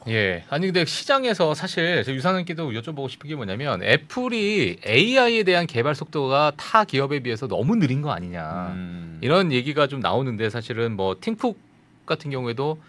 예. 0.08 0.44
아니 0.50 0.68
근데 0.68 0.86
시장에서 0.86 1.54
사실 1.54 2.04
저 2.06 2.14
유상님께도 2.14 2.72
여쭤보고 2.72 3.10
싶은 3.10 3.28
게 3.30 3.36
뭐냐면 3.36 3.84
애플이 3.84 4.80
AI에 4.86 5.44
대한 5.44 5.68
개발 5.68 5.96
속도가 5.96 6.54
타 6.58 6.84
기업에 6.86 7.20
비해서 7.20 7.48
너무 7.48 7.76
느린 7.76 8.02
거 8.02 8.12
아니냐. 8.12 8.68
음. 8.74 9.18
이런 9.22 9.52
얘기가 9.52 9.88
좀 9.88 10.00
나오는데 10.00 10.50
사실은 10.50 10.96
뭐 10.96 11.18
팅쿡 11.20 11.58
같은 12.06 12.32
경우에도 12.32 12.80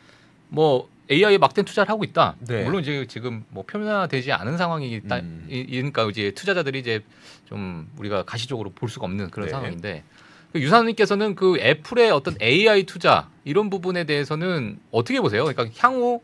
뭐 0.48 0.88
AI에 1.10 1.38
막대한 1.38 1.64
투자를 1.64 1.88
하고 1.90 2.04
있다. 2.04 2.36
네. 2.46 2.62
물론 2.64 2.82
이제 2.82 3.06
지금 3.08 3.44
뭐 3.48 3.64
표면화되지 3.64 4.30
않은 4.32 4.56
상황이다. 4.58 5.16
음. 5.16 5.46
이- 5.50 5.66
이니까 5.68 6.04
이제 6.10 6.30
투자자들이 6.32 6.78
이제 6.78 7.00
좀 7.46 7.88
우리가 7.98 8.24
가시적으로 8.24 8.70
볼 8.70 8.88
수가 8.88 9.06
없는 9.06 9.30
그런 9.30 9.46
네. 9.46 9.50
상황인데 9.52 10.04
그 10.52 10.60
유사님께서는 10.60 11.34
그 11.34 11.58
애플의 11.58 12.10
어떤 12.10 12.36
AI 12.40 12.84
투자 12.84 13.28
이런 13.44 13.70
부분에 13.70 14.04
대해서는 14.04 14.78
어떻게 14.90 15.20
보세요? 15.20 15.44
그러니까 15.44 15.66
향후 15.78 16.20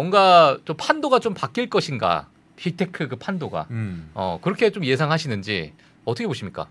뭔가 0.00 0.58
좀 0.66 0.76
판도가 0.78 1.20
좀 1.20 1.32
바뀔 1.32 1.70
것인가? 1.70 2.28
빅테크 2.56 3.08
그 3.08 3.16
판도가 3.16 3.66
음. 3.70 4.10
어 4.12 4.38
그렇게 4.42 4.70
좀 4.70 4.84
예상하시는지 4.84 5.72
어떻게 6.04 6.26
보십니까? 6.26 6.66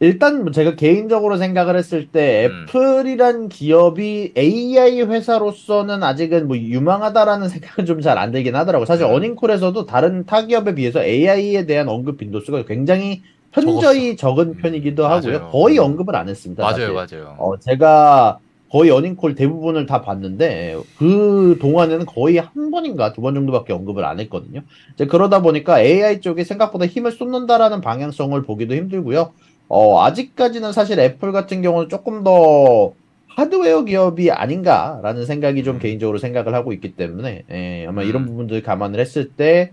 일단 0.00 0.42
뭐 0.42 0.50
제가 0.50 0.74
개인적으로 0.74 1.36
생각을 1.36 1.76
했을 1.76 2.08
때 2.08 2.48
음. 2.50 2.66
애플이란 2.68 3.48
기업이 3.48 4.32
AI 4.36 5.02
회사로서는 5.02 6.02
아직은 6.02 6.48
뭐 6.48 6.58
유망하다라는 6.58 7.48
생각은 7.48 7.86
좀 7.86 8.00
잘 8.02 8.18
안 8.18 8.32
들긴 8.32 8.56
하더라고요. 8.56 8.84
사실 8.84 9.06
음. 9.06 9.12
어닝콜에서도 9.14 9.86
다른 9.86 10.26
타 10.26 10.44
기업에 10.44 10.74
비해서 10.74 11.04
AI에 11.04 11.66
대한 11.66 11.88
언급 11.88 12.18
빈도수가 12.18 12.64
굉장히 12.64 13.22
현저히 13.52 14.16
적은 14.16 14.48
음. 14.48 14.54
편이기도 14.56 15.04
맞아요. 15.04 15.14
하고요. 15.18 15.48
거의 15.52 15.78
언급을 15.78 16.16
안 16.16 16.28
했습니다. 16.28 16.64
사실. 16.68 16.92
맞아요, 16.92 17.06
맞아요. 17.08 17.36
어, 17.38 17.56
제가 17.60 18.40
거의 18.74 18.90
어닝콜 18.90 19.36
대부분을 19.36 19.86
다 19.86 20.00
봤는데 20.00 20.76
그 20.98 21.56
동안에는 21.60 22.06
거의 22.06 22.38
한 22.38 22.72
번인가 22.72 23.12
두 23.12 23.20
번 23.20 23.34
정도밖에 23.36 23.72
언급을 23.72 24.04
안 24.04 24.18
했거든요. 24.18 24.62
이제 24.94 25.06
그러다 25.06 25.42
보니까 25.42 25.80
AI 25.80 26.20
쪽에 26.20 26.42
생각보다 26.42 26.84
힘을 26.84 27.12
쏟는다라는 27.12 27.80
방향성을 27.80 28.42
보기도 28.42 28.74
힘들고요. 28.74 29.32
어, 29.68 30.02
아직까지는 30.02 30.72
사실 30.72 30.98
애플 30.98 31.30
같은 31.30 31.62
경우는 31.62 31.88
조금 31.88 32.24
더 32.24 32.94
하드웨어 33.28 33.84
기업이 33.84 34.32
아닌가라는 34.32 35.24
생각이 35.24 35.62
좀 35.62 35.76
음. 35.76 35.78
개인적으로 35.78 36.18
생각을 36.18 36.52
하고 36.52 36.72
있기 36.72 36.96
때문에 36.96 37.44
예, 37.52 37.86
아마 37.86 38.02
음. 38.02 38.08
이런 38.08 38.26
부분들 38.26 38.64
감안을 38.64 38.98
했을 38.98 39.30
때 39.30 39.70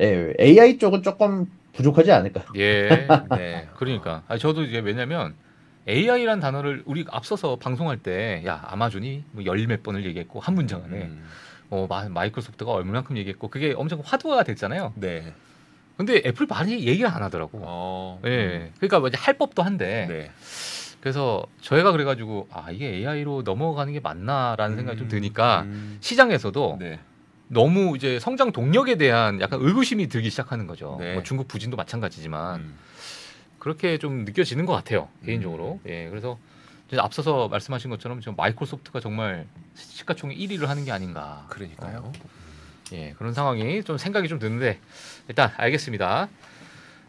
예, 0.00 0.34
AI 0.40 0.78
쪽은 0.78 1.04
조금 1.04 1.46
부족하지 1.72 2.10
않을까. 2.10 2.42
예. 2.58 2.88
네. 3.30 3.68
그러니까. 3.76 4.24
아 4.26 4.36
저도 4.38 4.64
이제 4.64 4.80
왜냐면 4.80 5.34
AI라는 5.88 6.40
단어를 6.40 6.82
우리 6.86 7.04
앞서서 7.10 7.56
방송할 7.56 7.98
때 7.98 8.42
야 8.46 8.60
아마존이 8.66 9.24
뭐열몇 9.32 9.82
번을 9.82 10.04
얘기했고 10.04 10.40
한 10.40 10.54
문장 10.54 10.82
안에 10.84 11.02
음, 11.02 11.24
어 11.70 11.86
마, 11.88 12.08
마이크로소프트가 12.08 12.70
얼마만큼 12.70 13.16
얘기했고 13.16 13.48
그게 13.48 13.72
엄청 13.76 14.00
화두가 14.04 14.42
됐잖아요. 14.44 14.92
네. 14.96 15.32
근데 15.96 16.22
애플 16.24 16.46
많이 16.46 16.86
얘기를 16.86 17.08
안 17.10 17.22
하더라고. 17.22 17.60
어. 17.62 18.20
예. 18.24 18.72
그러니까 18.78 19.00
뭐 19.00 19.08
이제 19.08 19.18
할 19.18 19.34
법도 19.36 19.62
한데 19.62 20.06
네. 20.08 20.30
그래서 21.00 21.44
저희가 21.60 21.92
그래가지고 21.92 22.48
아 22.50 22.70
이게 22.70 22.88
AI로 22.88 23.42
넘어가는 23.42 23.92
게 23.92 24.00
맞나라는 24.00 24.76
생각이 24.76 24.98
좀 24.98 25.08
드니까 25.08 25.62
음, 25.62 25.98
시장에서도 26.00 26.76
네. 26.80 27.00
너무 27.48 27.96
이제 27.96 28.18
성장 28.20 28.52
동력에 28.52 28.96
대한 28.96 29.40
약간 29.40 29.60
의구심이 29.62 30.08
들기 30.08 30.30
시작하는 30.30 30.66
거죠. 30.66 30.96
네. 31.00 31.14
뭐 31.14 31.22
중국 31.22 31.48
부진도 31.48 31.76
마찬가지지만 31.76 32.60
음. 32.60 32.78
그렇게 33.60 33.98
좀 33.98 34.24
느껴지는 34.24 34.66
것 34.66 34.72
같아요 34.72 35.08
개인적으로. 35.24 35.78
예, 35.86 36.08
그래서 36.08 36.36
앞서서 36.98 37.46
말씀하신 37.46 37.88
것처럼 37.90 38.18
지금 38.20 38.34
마이크로소프트가 38.36 38.98
정말 38.98 39.46
시가총액 39.76 40.36
1위를 40.36 40.66
하는 40.66 40.84
게 40.84 40.90
아닌가. 40.90 41.46
그러니까요. 41.48 42.10
예, 42.92 43.14
그런 43.16 43.32
상황이 43.32 43.84
좀 43.84 43.96
생각이 43.96 44.26
좀 44.26 44.40
드는데 44.40 44.80
일단 45.28 45.52
알겠습니다. 45.56 46.28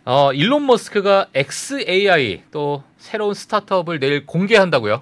어, 0.05 0.34
일론 0.34 0.67
머스크가 0.67 1.27
XAI 1.34 2.43
또 2.51 2.84
새로운 2.98 3.34
스타트업을 3.34 4.00
내일 4.00 4.25
공개한다고요? 4.27 5.01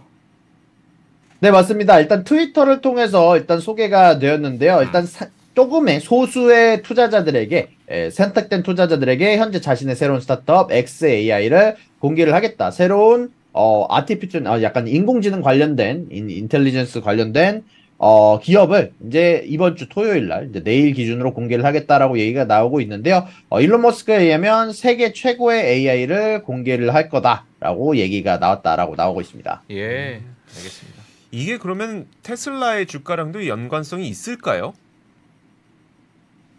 네, 1.41 1.51
맞습니다. 1.51 1.99
일단 1.99 2.23
트위터를 2.23 2.81
통해서 2.81 3.37
일단 3.37 3.59
소개가 3.59 4.19
되었는데요. 4.19 4.81
일단 4.81 5.05
사- 5.05 5.27
조금의 5.55 5.99
소수의 6.01 6.83
투자자들에게 6.83 7.75
에, 7.89 8.09
선택된 8.09 8.63
투자자들에게 8.63 9.37
현재 9.37 9.59
자신의 9.59 9.95
새로운 9.95 10.19
스타트업 10.21 10.71
XAI를 10.71 11.75
공개를 11.99 12.33
하겠다. 12.33 12.71
새로운 12.71 13.31
어 13.51 13.85
아티피셜 13.89 14.47
아, 14.47 14.61
약간 14.61 14.87
인공지능 14.87 15.41
관련된 15.41 16.07
인, 16.11 16.29
인텔리전스 16.29 17.01
관련된 17.01 17.63
어 17.97 18.39
기업을 18.39 18.93
이제 19.07 19.43
이번 19.47 19.75
주 19.75 19.89
토요일 19.89 20.27
날 20.27 20.49
이제 20.49 20.63
내일 20.63 20.93
기준으로 20.93 21.33
공개를 21.33 21.65
하겠다라고 21.65 22.19
얘기가 22.19 22.45
나오고 22.45 22.79
있는데요. 22.81 23.27
어 23.49 23.59
일론 23.59 23.81
머스크에 23.81 24.21
의하면 24.23 24.71
세계 24.71 25.11
최고의 25.11 25.65
AI를 25.65 26.43
공개를 26.43 26.93
할 26.93 27.09
거다라고 27.09 27.97
얘기가 27.97 28.37
나왔다라고 28.37 28.95
나오고 28.95 29.19
있습니다. 29.21 29.63
예, 29.71 30.21
알겠습니다. 30.55 30.99
이게 31.31 31.57
그러면 31.57 32.07
테슬라의 32.23 32.85
주가랑도 32.85 33.47
연관성이 33.47 34.07
있을까요? 34.07 34.73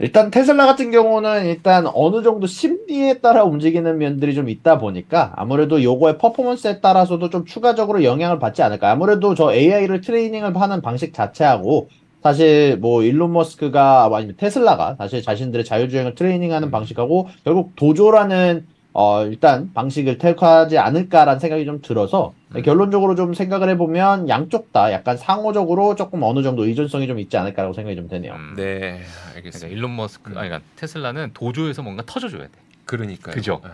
일단 0.02 0.30
테슬라 0.30 0.64
같은 0.64 0.90
경우는 0.90 1.44
일단 1.44 1.86
어느 1.92 2.22
정도 2.22 2.46
심리에 2.46 3.18
따라 3.18 3.44
움직이는 3.44 3.98
면들이 3.98 4.34
좀 4.34 4.48
있다 4.48 4.78
보니까 4.78 5.34
아무래도 5.36 5.82
요거의 5.82 6.16
퍼포먼스에 6.16 6.80
따라서도 6.80 7.28
좀 7.28 7.44
추가적으로 7.44 8.02
영향을 8.02 8.38
받지 8.38 8.62
않을까. 8.62 8.90
아무래도 8.90 9.34
저 9.34 9.52
AI를 9.52 10.00
트레이닝을 10.00 10.56
하는 10.58 10.80
방식 10.80 11.12
자체하고 11.12 11.90
사실 12.22 12.78
뭐 12.78 13.02
일론 13.02 13.34
머스크가 13.34 14.08
아니면 14.10 14.36
테슬라가 14.38 14.96
사실 14.96 15.22
자신들의 15.22 15.66
자율주행을 15.66 16.14
트레이닝하는 16.14 16.70
방식하고 16.70 17.28
결국 17.44 17.76
도조라는 17.76 18.66
어 18.92 19.24
일단 19.24 19.72
방식을 19.72 20.18
택하지 20.18 20.76
않을까라는 20.78 21.38
생각이 21.38 21.64
좀 21.64 21.80
들어서 21.80 22.34
음. 22.56 22.62
결론적으로 22.62 23.14
좀 23.14 23.34
생각을 23.34 23.68
해보면 23.70 24.28
양쪽 24.28 24.72
다 24.72 24.90
약간 24.92 25.16
상호적으로 25.16 25.94
조금 25.94 26.22
어느 26.24 26.42
정도 26.42 26.64
의존성이 26.64 27.06
좀 27.06 27.18
있지 27.20 27.36
않을까라고 27.36 27.72
생각이 27.72 27.94
좀 27.96 28.08
되네요. 28.08 28.34
음, 28.34 28.54
네, 28.56 28.80
그러니까 28.80 29.36
알겠습니다. 29.36 29.68
일론 29.76 29.94
머스크, 29.96 30.30
아니 30.36 30.48
그러니까 30.48 30.60
테슬라는 30.76 31.30
도조에서 31.34 31.82
뭔가 31.82 32.02
터져줘야 32.04 32.42
돼. 32.42 32.50
그러니까요. 32.84 33.32
그죠? 33.34 33.60
예. 33.64 33.70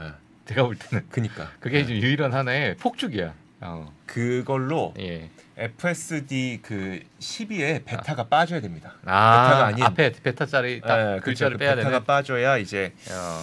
제가 0.47 0.65
볼 0.65 0.77
때는 0.77 1.05
그니까. 1.11 1.49
그게 1.61 1.79
예. 1.79 1.81
이제 1.81 1.95
유일한 1.95 2.35
하나의 2.35 2.77
폭죽이야. 2.77 3.33
어, 3.63 3.91
그걸로 4.05 4.93
예. 4.99 5.31
FSD 5.57 6.61
그 6.63 7.01
12에 7.19 7.83
베타가 7.87 8.25
빠져야 8.25 8.61
됩니다. 8.61 8.93
아, 9.07 9.43
베타가 9.49 9.67
아닌- 9.69 9.85
앞에 9.85 10.13
베타짜리 10.23 10.83
딱 10.83 11.15
예, 11.17 11.21
글자를 11.21 11.57
그렇죠. 11.57 11.59
빼야 11.59 11.75
베타가 11.77 11.91
되는. 11.91 12.05
빠져야 12.05 12.59
이제 12.59 12.93
어, 13.11 13.43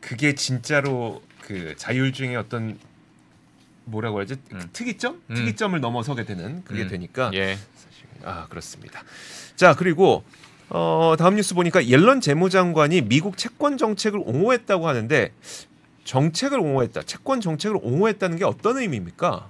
그게 0.00 0.34
진짜로 0.34 1.22
그 1.42 1.74
자율주행의 1.76 2.36
어떤 2.36 2.78
뭐라고 3.84 4.18
해야지 4.18 4.36
음. 4.52 4.68
특이점? 4.72 5.20
음. 5.30 5.34
특이점을 5.34 5.78
넘어서게 5.80 6.24
되는 6.24 6.62
그게 6.64 6.82
음. 6.82 6.88
되니까 6.88 7.30
예. 7.34 7.58
아 8.22 8.46
그렇습니다. 8.48 9.02
자 9.56 9.74
그리고 9.74 10.24
어, 10.68 11.16
다음 11.18 11.34
뉴스 11.34 11.54
보니까 11.54 11.86
옐런 11.86 12.20
재무장관이 12.20 13.02
미국 13.02 13.36
채권 13.36 13.76
정책을 13.76 14.20
옹호했다고 14.24 14.86
하는데 14.86 15.32
정책을 16.04 16.58
옹호했다, 16.58 17.02
채권 17.02 17.40
정책을 17.40 17.78
옹호했다는 17.82 18.38
게 18.38 18.44
어떤 18.44 18.78
의미입니까? 18.78 19.48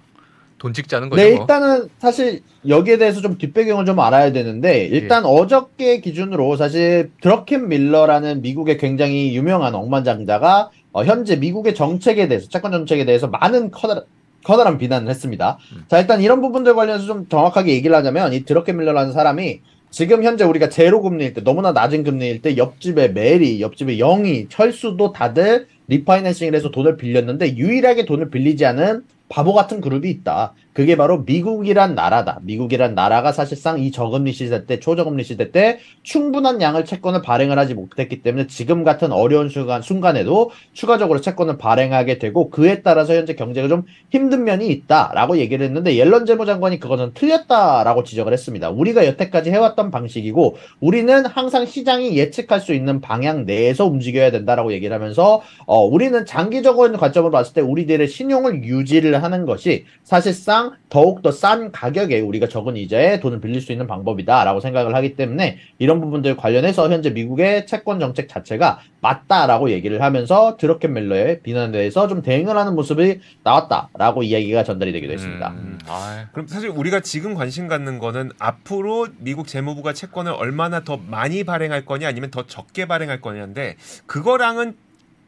돈 0.61 0.75
찍자는 0.75 1.09
거죠. 1.09 1.23
네, 1.23 1.33
뭐. 1.33 1.41
일단은 1.41 1.89
사실 1.99 2.43
여기에 2.69 2.99
대해서 2.99 3.23
좀 3.23 3.39
뒷배경을 3.39 3.87
좀 3.87 3.99
알아야 3.99 4.31
되는데 4.31 4.85
일단 4.85 5.25
어저께 5.25 6.01
기준으로 6.01 6.57
사실 6.57 7.11
드러켄 7.23 7.69
밀러라는 7.69 8.43
미국의 8.43 8.77
굉장히 8.77 9.35
유명한 9.35 9.75
억만장자가 9.75 10.71
어, 10.93 11.05
현재 11.05 11.37
미국의 11.37 11.75
정책에 11.75 12.29
대해서 12.29 12.49
채권 12.49 12.73
정책에 12.73 13.07
대해서 13.07 13.27
많은 13.27 13.71
커다란 13.71 14.05
커다란 14.45 14.79
비난을 14.79 15.09
했습니다. 15.09 15.59
음. 15.73 15.85
자, 15.89 15.99
일단 15.99 16.21
이런 16.21 16.41
부분들 16.41 16.75
관련해서 16.75 17.07
좀 17.07 17.29
정확하게 17.29 17.73
얘기를 17.73 17.97
하자면 17.97 18.35
이 18.35 18.45
드러켄 18.45 18.77
밀러라는 18.77 19.13
사람이 19.13 19.61
지금 19.91 20.23
현재 20.25 20.45
우리가 20.45 20.69
제로 20.69 21.01
금리일 21.01 21.33
때 21.33 21.43
너무나 21.43 21.73
낮은 21.73 22.05
금리일 22.05 22.43
때 22.43 22.57
옆집에 22.57 23.09
메리, 23.09 23.61
옆집에 23.63 23.99
영희, 23.99 24.47
철수도 24.51 25.13
다들 25.13 25.67
refinancing을 25.89 26.55
해서 26.55 26.71
돈을 26.71 26.97
빌렸는데 26.97 27.57
유일하게 27.57 28.05
돈을 28.05 28.31
빌리지 28.31 28.65
않은 28.67 29.05
바보 29.31 29.55
같은 29.55 29.81
그룹이 29.81 30.11
있다. 30.11 30.53
그게 30.73 30.97
바로 30.97 31.19
미국이란 31.27 31.95
나라다. 31.95 32.39
미국이란 32.43 32.95
나라가 32.95 33.33
사실상 33.33 33.81
이 33.81 33.91
저금리 33.91 34.33
시대 34.33 34.67
때, 34.67 34.79
초저금리 34.79 35.25
시대 35.25 35.51
때 35.51 35.79
충분한 36.03 36.63
양을 36.63 36.85
채권을 36.85 37.23
발행을 37.23 37.59
하지 37.59 37.75
못했기 37.75 38.23
때문에 38.23 38.47
지금 38.47 38.85
같은 38.85 39.11
어려운 39.11 39.49
순간, 39.49 39.83
순간에도 39.83 40.51
추가적으로 40.73 41.21
채권을 41.21 41.59
발행하게 41.59 42.19
되고 42.19 42.51
그에 42.51 42.83
따라서 42.83 43.15
현재 43.15 43.35
경제가 43.35 43.69
좀 43.69 43.83
힘든 44.11 44.45
면이 44.45 44.69
있다라고 44.69 45.39
얘기를 45.39 45.67
했는데 45.67 45.97
옐런 45.97 46.25
재무장관이 46.25 46.79
그거는 46.79 47.13
틀렸다라고 47.15 48.05
지적을 48.05 48.33
했습니다. 48.33 48.71
우리가 48.71 49.07
여태까지 49.07 49.51
해왔던 49.51 49.91
방식이고 49.91 50.57
우리는 50.81 51.27
항상 51.27 51.67
시장이 51.67 52.17
예측할 52.17 52.61
수 52.61 52.75
있는 52.75 53.01
방향 53.01 53.45
내에서 53.45 53.87
움직여야 53.87 54.31
된다라고 54.31 54.73
얘기를 54.73 54.95
하면서 54.95 55.43
어, 55.67 55.85
우리는 55.85 56.25
장기적인 56.25 56.97
관점으로 56.97 57.33
봤을 57.33 57.55
때 57.55 57.61
우리들의 57.61 58.07
신용을 58.07 58.65
유지를 58.65 59.23
하는 59.23 59.47
것이 59.47 59.85
사실상 60.05 60.70
더욱더 60.89 61.31
싼 61.31 61.73
가격에 61.73 62.21
우리가 62.21 62.49
적은 62.49 62.77
이자에 62.77 63.21
돈을 63.21 63.41
빌릴 63.41 63.61
수 63.61 63.73
있는 63.73 63.87
방법이다라고 63.87 64.61
생각을 64.61 64.95
하기 64.97 65.17
때문에 65.17 65.59
이런 65.79 66.01
부분들 66.01 66.37
관련해서 66.37 66.91
현재 66.91 67.11
미국의 67.11 67.67
채권 67.67 68.01
정책 68.01 68.29
자체가 68.29 68.81
맞다라고 69.01 69.71
얘기를 69.71 70.03
하면서 70.03 70.57
드러켄 70.57 70.93
멜러의 70.93 71.41
비난에 71.43 71.73
대해서 71.73 72.09
좀 72.09 72.23
대응을 72.23 72.57
하는 72.57 72.75
모습이 72.75 73.21
나왔다라고 73.43 74.23
이야기가 74.23 74.65
전달이 74.65 74.93
되기도 74.93 75.13
했습니다. 75.13 75.51
음, 75.51 75.79
아, 75.87 76.27
그럼 76.33 76.47
사실 76.47 76.69
우리가 76.69 77.01
지금 77.01 77.35
관심 77.35 77.69
갖는 77.69 77.99
거는 77.99 78.31
앞으로 78.39 79.09
미국 79.19 79.47
재무부가 79.47 79.93
채권을 79.93 80.33
얼마나 80.33 80.81
더 80.81 80.99
많이 80.99 81.45
발행할 81.45 81.85
거냐 81.85 82.09
아니면 82.09 82.31
더 82.31 82.47
적게 82.47 82.87
발행할 82.87 83.21
거냐인데 83.21 83.77
그거랑은 84.07 84.77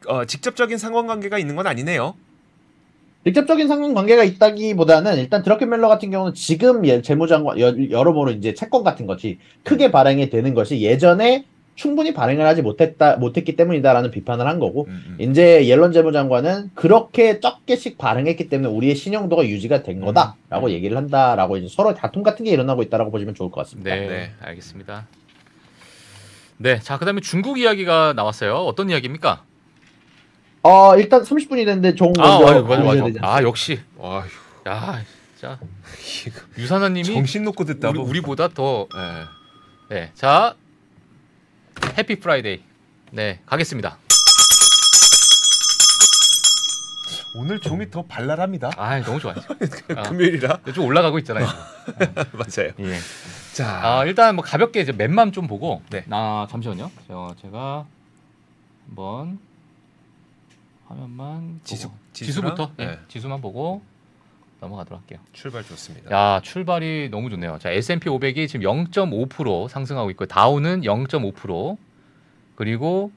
어, 0.07 0.25
직접적인 0.25 0.77
상관관계가 0.77 1.37
있는 1.37 1.55
건 1.55 1.67
아니네요. 1.67 2.15
직접적인 3.25 3.67
상관관계가 3.67 4.23
있다기보다는 4.23 5.17
일단 5.17 5.43
드러켄 5.43 5.69
멜러 5.69 5.87
같은 5.87 6.11
경우는 6.11 6.33
지금 6.33 6.85
예- 6.85 7.01
재무장관 7.01 7.59
여- 7.59 7.89
여러모로 7.89 8.31
이제 8.31 8.53
채권 8.53 8.83
같은 8.83 9.05
것이 9.05 9.39
크게 9.63 9.91
발행이 9.91 10.29
되는 10.29 10.53
것이 10.53 10.81
예전에 10.81 11.45
충분히 11.75 12.13
발행을 12.13 12.45
하지 12.45 12.61
못했다 12.61 13.15
못했기 13.15 13.55
때문이다라는 13.55 14.11
비판을 14.11 14.45
한 14.45 14.59
거고 14.59 14.85
음, 14.89 15.17
음. 15.19 15.31
이제 15.31 15.65
옐런 15.67 15.91
재무장관은 15.91 16.69
그렇게 16.75 17.39
적게씩 17.39 17.97
발행했기 17.97 18.47
때문에 18.49 18.69
우리의 18.71 18.93
신용도가 18.95 19.47
유지가 19.47 19.81
된 19.81 19.99
거다라고 20.01 20.67
음. 20.67 20.69
얘기를 20.69 20.95
한다라고 20.97 21.57
이제 21.57 21.67
서로 21.73 21.95
다툼 21.95 22.21
같은 22.21 22.45
게 22.45 22.51
일어나고 22.51 22.83
있다라고 22.83 23.09
보시면 23.09 23.33
좋을 23.33 23.49
것 23.49 23.61
같습니다. 23.61 23.95
네, 23.95 24.07
네. 24.07 24.31
알겠습니다. 24.41 25.07
네, 26.57 26.79
자 26.79 26.99
그다음에 26.99 27.21
중국 27.21 27.57
이야기가 27.57 28.13
나왔어요. 28.15 28.53
어떤 28.57 28.89
이야기입니까? 28.91 29.43
어 30.63 30.95
일단 30.97 31.23
30분이 31.23 31.65
됐는데 31.65 31.93
종 31.95 32.13
아, 32.19 32.39
먼저 32.39 32.63
맞아, 32.63 32.83
맞아, 32.83 33.01
맞아. 33.03 33.19
아 33.21 33.43
역시, 33.43 33.81
와휴, 33.97 34.25
야, 34.67 35.03
진짜 35.35 35.59
이거 36.25 36.39
유산아님이 36.57 37.03
정신 37.03 37.43
놓고 37.43 37.65
듣다 37.65 37.89
우리, 37.89 37.97
보. 37.99 38.05
우리보다 38.05 38.47
더, 38.47 38.87
예. 39.91 39.93
네, 39.95 40.11
자 40.15 40.55
happy 41.97 42.19
Friday, 42.19 42.61
네 43.11 43.41
가겠습니다. 43.45 43.97
오늘 47.35 47.59
종이 47.59 47.89
더 47.89 48.03
발랄합니다. 48.03 48.69
아, 48.77 49.01
너무 49.01 49.19
좋아요. 49.19 49.35
아. 49.97 50.03
금요일이라 50.03 50.59
좀 50.73 50.85
올라가고 50.85 51.17
있잖아요. 51.19 51.45
맞아요. 52.31 52.71
예. 52.79 52.97
자, 53.53 53.79
아 53.83 54.05
일단 54.05 54.35
뭐 54.35 54.45
가볍게 54.45 54.79
이제 54.81 54.91
map만 54.93 55.31
좀 55.33 55.47
보고 55.47 55.81
네. 55.89 56.03
나 56.07 56.47
잠시만요. 56.49 56.89
저 57.07 57.35
제가 57.41 57.85
한번 58.87 59.39
화면만 60.93 61.59
지수-. 61.63 61.91
지수랑? 62.13 62.55
지수부터 62.55 62.71
예, 62.79 62.85
네. 62.85 62.99
지수만 63.07 63.41
보고 63.41 63.81
넘어가도록 64.59 65.01
할게요. 65.01 65.19
출발 65.33 65.63
좋습니다. 65.63 66.11
야 66.11 66.39
출발이 66.41 67.09
너무 67.09 67.29
좋네요. 67.29 67.57
자 67.59 67.71
S&P 67.71 68.09
500이 68.09 68.47
지금 68.47 68.65
0.5% 68.65 69.67
상승하고 69.67 70.09
있고 70.11 70.25
다우는 70.25 70.81
0.5% 70.81 71.77
그리고 72.55 73.11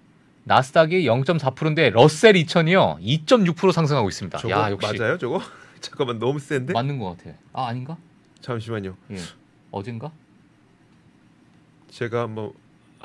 나스닥이 0.44 1.04
0.4%인데 1.04 1.90
러셀 1.90 2.34
2000이요 2.34 3.00
2.6% 3.00 3.72
상승하고 3.72 4.08
있습니다. 4.08 4.38
저거 4.38 4.50
야 4.52 4.70
역시 4.70 4.98
맞아요, 4.98 5.18
저거? 5.18 5.40
잠깐만 5.80 6.18
너무 6.18 6.38
센데? 6.38 6.72
맞는 6.72 6.98
것 6.98 7.16
같아. 7.18 7.36
아 7.52 7.66
아닌가? 7.66 7.96
잠시만요. 8.40 8.96
예 9.12 9.18
어젠가? 9.70 10.10
제가 11.90 12.22
한번 12.22 12.52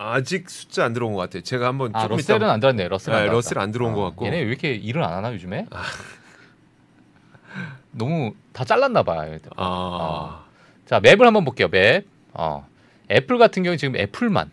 아직 0.01 0.49
숫자 0.49 0.83
안 0.83 0.93
들어온 0.93 1.13
것 1.13 1.19
같아요. 1.19 1.43
제가 1.43 1.67
한번 1.67 1.95
아 1.95 2.01
조금 2.01 2.17
러셀은 2.17 2.41
이따 2.41 2.51
안 2.51 2.59
들었네. 2.59 2.87
러셀 2.87 3.13
네, 3.13 3.19
안 3.19 3.23
들었다. 3.25 3.35
러셀 3.35 3.59
안 3.59 3.71
들어온 3.71 3.93
것 3.93 4.01
같고. 4.01 4.25
아. 4.25 4.27
얘네 4.27 4.39
왜 4.39 4.47
이렇게 4.47 4.73
일을 4.73 5.03
안 5.03 5.13
하나 5.13 5.31
요즘에? 5.31 5.67
너무 7.91 8.33
다 8.51 8.65
잘랐나 8.65 9.03
봐요. 9.03 9.37
아, 9.57 10.45
자 10.85 10.99
맵을 10.99 11.27
한번 11.27 11.45
볼게요. 11.45 11.67
맵. 11.67 12.07
어. 12.33 12.67
애플 13.11 13.37
같은 13.37 13.61
경우 13.63 13.77
지금 13.77 13.95
애플만. 13.95 14.49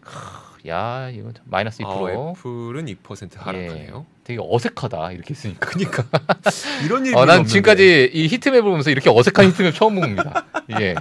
크, 0.00 0.68
야 0.68 1.08
이거 1.10 1.32
참 1.32 1.44
마이너스 1.46 1.82
2%. 1.82 1.86
아, 1.86 2.30
애플은 2.30 2.86
2% 2.86 3.38
하락하네요. 3.38 4.04
되게 4.24 4.40
어색하다 4.42 5.12
이렇게 5.12 5.34
쓰니까. 5.34 5.68
그러니까 5.68 6.04
이런 6.84 7.04
일이 7.04 7.14
어, 7.14 7.20
난 7.26 7.40
없는데. 7.40 7.48
지금까지 7.50 8.10
이 8.12 8.26
heat 8.26 8.40
map을 8.40 8.62
보면서 8.62 8.90
이렇게 8.90 9.10
어색한 9.10 9.50
heat 9.50 9.64
map 9.64 9.74
처음 9.74 9.96
봅니다. 9.96 10.46
예. 10.80 10.94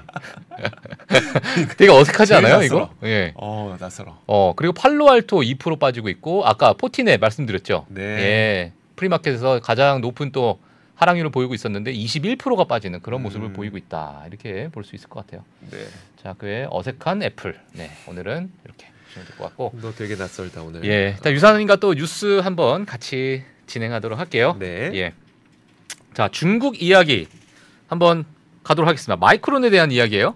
되게 1.77 1.89
어색하지 1.89 2.34
않아요, 2.36 2.58
낯설어. 2.60 2.65
이거? 3.00 3.08
예. 3.08 3.32
어 3.36 3.75
낯설어. 3.80 4.20
어, 4.27 4.53
그리고 4.56 4.74
팔로알토 4.74 5.38
2% 5.42 5.80
빠지고 5.80 6.10
있고 6.10 6.46
아까 6.46 6.74
포티넷 6.74 7.20
말씀드렸죠. 7.20 7.86
네. 7.89 8.01
예. 8.01 8.72
pre-market에서 8.98 9.60
가장 9.62 10.01
높은 10.01 10.32
또 10.32 10.60
하락률을 10.96 11.32
보이고 11.32 11.53
있었는데 11.53 11.92
21%가 11.94 12.65
빠지는 12.65 13.00
그런 13.01 13.24
모습을 13.24 13.48
음. 13.50 13.53
보이고 13.53 13.77
있다. 13.77 14.24
이렇게 14.27 14.70
볼 14.72 14.84
수 14.84 14.96
있을 14.96 15.10
것 15.10 15.25
같아요. 15.25 15.44
네. 15.72 15.77
자, 16.22 16.34
그의 16.38 16.68
어색한 16.70 17.24
애플. 17.24 17.58
네, 17.74 17.89
오늘은 18.08 18.51
이렇게 18.65 18.88
보시면 19.13 19.27
될 19.27 19.38
것 19.38 19.43
같고. 19.46 19.72
너 19.82 19.91
되게 19.93 20.15
낯설다 20.15 20.63
오늘. 20.63 20.84
예. 20.86 21.15
자, 21.24 21.32
유사님과 21.32 21.77
또 21.77 21.93
뉴스 21.93 22.39
한번 22.39 22.86
같이 22.86 23.43
진행하도록 23.67 24.17
할게요. 24.17 24.55
네. 24.60 24.91
예. 24.96 25.13
자, 26.13 26.29
중국 26.32 26.82
이야기 26.82 27.27
한번 27.88 28.25
가도록 28.63 28.88
하겠습니다. 28.88 29.15
마이크론에 29.17 29.70
대한 29.70 29.91
이야기예요. 29.91 30.36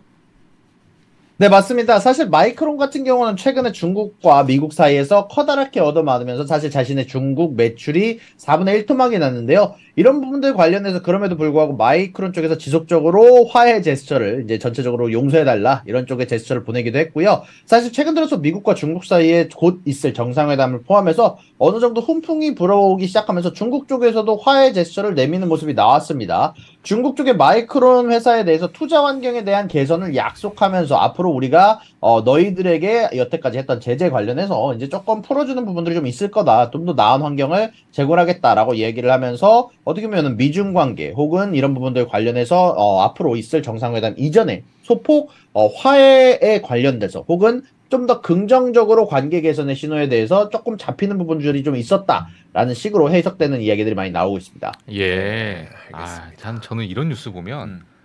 네, 1.40 1.50
맞습니다. 1.50 2.00
사실 2.00 2.30
마이크론 2.30 2.78
같은 2.78 3.04
경우는 3.04 3.36
최근에 3.36 3.72
중국과 3.72 4.46
미국 4.46 4.74
사이에서 4.74 5.28
커다랗게 5.28 5.80
얻어맞으면서 5.80 6.48
사실 6.48 6.72
자신의 6.72 7.06
중국 7.06 7.56
매출이 7.56 8.18
4분의 8.40 8.88
1토막이 8.88 9.20
났는데요. 9.20 9.76
이런 9.96 10.22
부분들 10.22 10.56
관련해서 10.56 11.02
그럼에도 11.02 11.38
불구하고 11.38 11.76
마이크론 11.76 12.34
쪽에서 12.34 12.58
지속적으로 12.58 13.46
화해 13.46 13.82
제스처를 13.82 14.44
이제 14.46 14.60
전체적으로 14.60 15.12
용서해달라 15.12 15.84
이런 15.88 16.06
쪽의 16.06 16.28
제스처를 16.28 16.64
보내기도 16.64 16.98
했고요. 17.00 17.44
사실 17.66 17.92
최근 17.92 18.14
들어서 18.14 18.38
미국과 18.38 18.76
중국 18.76 19.06
사이에 19.06 19.50
곧 19.56 19.82
있을 19.86 20.16
정상회담을 20.16 20.84
포함해서 20.84 21.38
어느 21.58 21.80
정도 21.80 22.02
훈풍이 22.02 22.54
불어오기 22.54 23.08
시작하면서 23.08 23.54
중국 23.54 23.88
쪽에서도 23.88 24.38
화해 24.38 24.72
제스처를 24.72 25.16
내미는 25.16 25.50
모습이 25.50 25.74
나왔습니다. 25.74 26.54
중국 26.84 27.16
쪽의 27.16 27.36
마이크론 27.36 28.12
회사에 28.12 28.46
대해서 28.46 28.68
투자 28.72 29.04
환경에 29.04 29.44
대한 29.44 29.68
개선을 29.68 30.16
약속하면서 30.16 30.96
앞으로 30.96 31.27
우리가 31.30 31.80
어, 32.00 32.22
너희들에게 32.22 33.10
여태까지 33.16 33.58
했던 33.58 33.80
제재 33.80 34.10
관련해서 34.10 34.74
이제 34.76 34.90
조금 34.90 35.22
풀어주는 35.22 35.66
부분들이 35.66 35.96
좀 35.96 36.08
있을 36.08 36.32
거다. 36.32 36.72
좀 36.72 36.86
더 36.86 36.94
나은 36.94 37.22
환경을 37.22 37.72
제공하겠다라고 37.92 38.78
얘기를 38.78 39.12
하면서 39.12 39.70
어떻게 39.84 40.08
보면 40.08 40.38
미중 40.38 40.74
관계 40.74 41.12
혹은 41.12 41.54
이런 41.56 41.74
부분들 41.74 42.08
관련해서 42.08 42.74
어, 42.78 43.02
앞으로 43.02 43.36
있을 43.36 43.62
정상회담 43.62 44.16
이전에 44.18 44.64
소폭 44.84 45.30
어, 45.54 45.68
화해에 45.68 46.62
관련돼서 46.62 47.26
혹은 47.28 47.64
좀더 47.90 48.20
긍정적으로 48.22 49.08
관계 49.08 49.40
개선의 49.42 49.76
신호에 49.76 50.10
대해서 50.10 50.50
조금 50.50 50.78
잡히는 50.78 51.18
부분들이 51.18 51.64
좀 51.64 51.76
있었다라는 51.78 52.74
식으로 52.74 53.10
해석되는 53.12 53.62
이야기들이 53.62 53.96
많이 53.96 54.12
나오고 54.12 54.38
있습니다. 54.38 54.74
예. 54.92 55.16
네, 55.16 55.68
아, 55.94 56.00
알겠습니다. 56.00 56.42
전 56.42 56.62
저는 56.62 56.86
이런 56.86 57.10
뉴스 57.10 57.32
보면 57.32 57.70
음. 57.70 57.97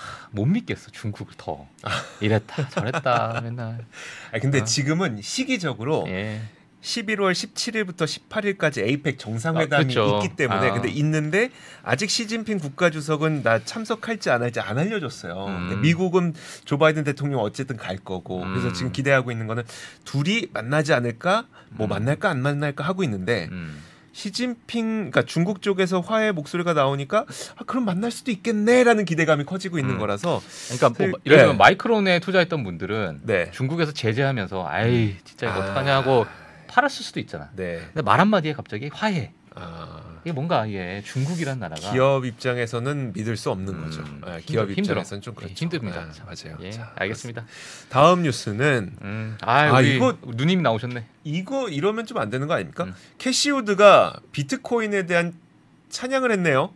하, 0.00 0.28
못 0.30 0.46
믿겠어. 0.46 0.90
중국을 0.90 1.34
더 1.36 1.66
이랬다 2.20 2.68
저랬다 2.70 3.40
맨날. 3.42 3.84
아 4.32 4.38
근데 4.38 4.60
아. 4.60 4.64
지금은 4.64 5.20
시기적으로 5.22 6.04
예. 6.08 6.40
11월 6.82 7.32
17일부터 7.32 8.06
18일까지 8.06 8.82
에이펙 8.82 9.18
정상회담이 9.18 9.84
아, 9.84 9.86
그쵸. 9.86 10.20
있기 10.22 10.36
때문에 10.36 10.68
아. 10.68 10.72
근데 10.72 10.88
있는데 10.88 11.50
아직 11.82 12.08
시진핑 12.08 12.58
국가주석은 12.58 13.42
나 13.42 13.62
참석할지 13.62 14.30
안 14.30 14.42
할지 14.42 14.60
안 14.60 14.78
알려줬어요. 14.78 15.46
음. 15.46 15.80
미국은 15.82 16.34
조 16.64 16.78
바이든 16.78 17.04
대통령 17.04 17.40
어쨌든 17.40 17.76
갈 17.76 17.98
거고 17.98 18.40
그래서 18.40 18.68
음. 18.68 18.72
지금 18.72 18.92
기대하고 18.92 19.30
있는 19.30 19.46
거는 19.46 19.64
둘이 20.04 20.46
만나지 20.54 20.94
않을까 20.94 21.46
뭐 21.68 21.86
음. 21.86 21.90
만날까 21.90 22.30
안 22.30 22.40
만날까 22.40 22.82
하고 22.82 23.04
있는데 23.04 23.48
음. 23.52 23.82
시진핑 24.12 25.10
그러니까 25.10 25.22
중국 25.22 25.62
쪽에서 25.62 26.00
화해 26.00 26.32
목소리가 26.32 26.72
나오니까 26.72 27.26
아, 27.56 27.64
그럼 27.66 27.84
만날 27.84 28.10
수도 28.10 28.30
있겠네라는 28.30 29.04
기대감이 29.04 29.44
커지고 29.44 29.78
있는 29.78 29.94
음. 29.94 29.98
거라서 29.98 30.40
그러니까 30.66 30.88
뭐 30.90 31.20
예를 31.26 31.38
들면 31.38 31.54
네. 31.54 31.58
마이크론에 31.58 32.20
투자했던 32.20 32.64
분들은 32.64 33.20
네. 33.24 33.50
중국에서 33.52 33.92
제재하면서 33.92 34.66
아이 34.66 35.16
진짜 35.24 35.48
이거 35.48 35.60
아. 35.60 35.64
어떡하냐고 35.64 36.26
팔았을 36.68 37.04
수도 37.04 37.20
있잖아. 37.20 37.50
네. 37.56 37.80
근데 37.86 38.02
말 38.02 38.20
한마디에 38.20 38.52
갑자기 38.52 38.90
화해. 38.92 39.32
아, 40.20 40.22
이게 40.24 40.32
뭔가 40.32 40.66
이게 40.66 41.02
중국이란 41.06 41.58
나라가 41.58 41.90
기업 41.92 42.24
입장에서는 42.26 43.12
믿을 43.14 43.36
수 43.36 43.50
없는 43.50 43.74
음, 43.74 43.84
거죠. 43.84 44.00
아, 44.22 44.36
힘들- 44.36 44.40
기업 44.46 44.68
힘들어. 44.68 44.82
입장에서는 45.00 45.22
좀 45.22 45.34
그렇죠. 45.34 45.50
예, 45.50 45.54
힘듭니다. 45.54 46.00
아, 46.00 46.24
맞아요. 46.26 46.58
예, 46.60 46.70
자, 46.70 46.92
알겠습니다. 46.96 47.46
다음 47.88 48.22
뉴스는 48.22 48.92
음. 49.02 49.36
아, 49.40 49.76
아, 49.76 49.80
이거- 49.80 50.16
누님 50.26 50.62
나오셨네. 50.62 51.06
이거 51.24 51.68
이러면 51.68 52.06
좀 52.06 52.18
안 52.18 52.28
되는 52.28 52.46
거 52.46 52.54
아닙니까? 52.54 52.84
음. 52.84 52.94
캐시우드가 53.18 54.20
비트코인에 54.32 55.06
대한 55.06 55.32
찬양을 55.88 56.30
했네요. 56.32 56.72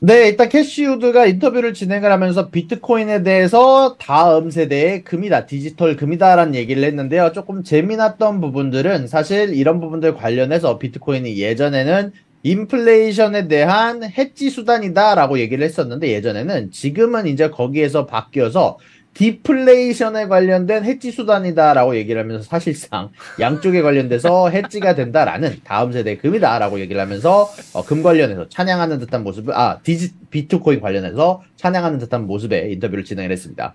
네, 0.00 0.28
일단 0.28 0.48
캐시우드가 0.48 1.26
인터뷰를 1.26 1.74
진행을 1.74 2.12
하면서 2.12 2.50
비트코인에 2.50 3.24
대해서 3.24 3.96
다음 3.98 4.48
세대의 4.48 5.02
금이다, 5.02 5.46
디지털 5.46 5.96
금이다라는 5.96 6.54
얘기를 6.54 6.84
했는데요. 6.84 7.32
조금 7.32 7.64
재미났던 7.64 8.40
부분들은 8.40 9.08
사실 9.08 9.54
이런 9.54 9.80
부분들 9.80 10.14
관련해서 10.14 10.78
비트코인이 10.78 11.36
예전에는 11.38 12.12
인플레이션에 12.44 13.48
대한 13.48 14.04
해지 14.04 14.50
수단이다라고 14.50 15.40
얘기를 15.40 15.64
했었는데 15.64 16.12
예전에는 16.12 16.70
지금은 16.70 17.26
이제 17.26 17.50
거기에서 17.50 18.06
바뀌어서 18.06 18.78
디플레이션에 19.18 20.28
관련된 20.28 20.84
해지 20.84 21.10
수단이다라고 21.10 21.96
얘기를 21.96 22.22
하면서 22.22 22.44
사실상 22.44 23.10
양쪽에 23.40 23.82
관련돼서 23.82 24.48
해지가 24.48 24.94
된다라는 24.94 25.60
다음 25.64 25.90
세대의 25.90 26.18
금이다라고 26.18 26.78
얘기를 26.78 27.00
하면서 27.00 27.50
어, 27.74 27.84
금 27.84 28.04
관련해서 28.04 28.48
찬양하는 28.48 29.00
듯한 29.00 29.24
모습을 29.24 29.54
아 29.56 29.80
디지 29.82 30.14
비트코인 30.30 30.80
관련해서 30.80 31.42
찬양하는 31.56 31.98
듯한 31.98 32.28
모습의 32.28 32.72
인터뷰를 32.74 33.04
진행을 33.04 33.32
했습니다. 33.32 33.74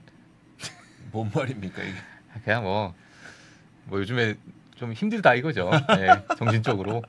뭔 1.12 1.30
말입니까 1.36 1.84
이게? 1.84 1.94
그냥 2.46 2.64
뭐, 2.64 2.94
뭐 3.86 4.00
요즘에 4.00 4.36
좀 4.76 4.94
힘들다 4.94 5.36
이거죠. 5.36 5.70
예, 6.00 6.24
정신적으로. 6.38 7.04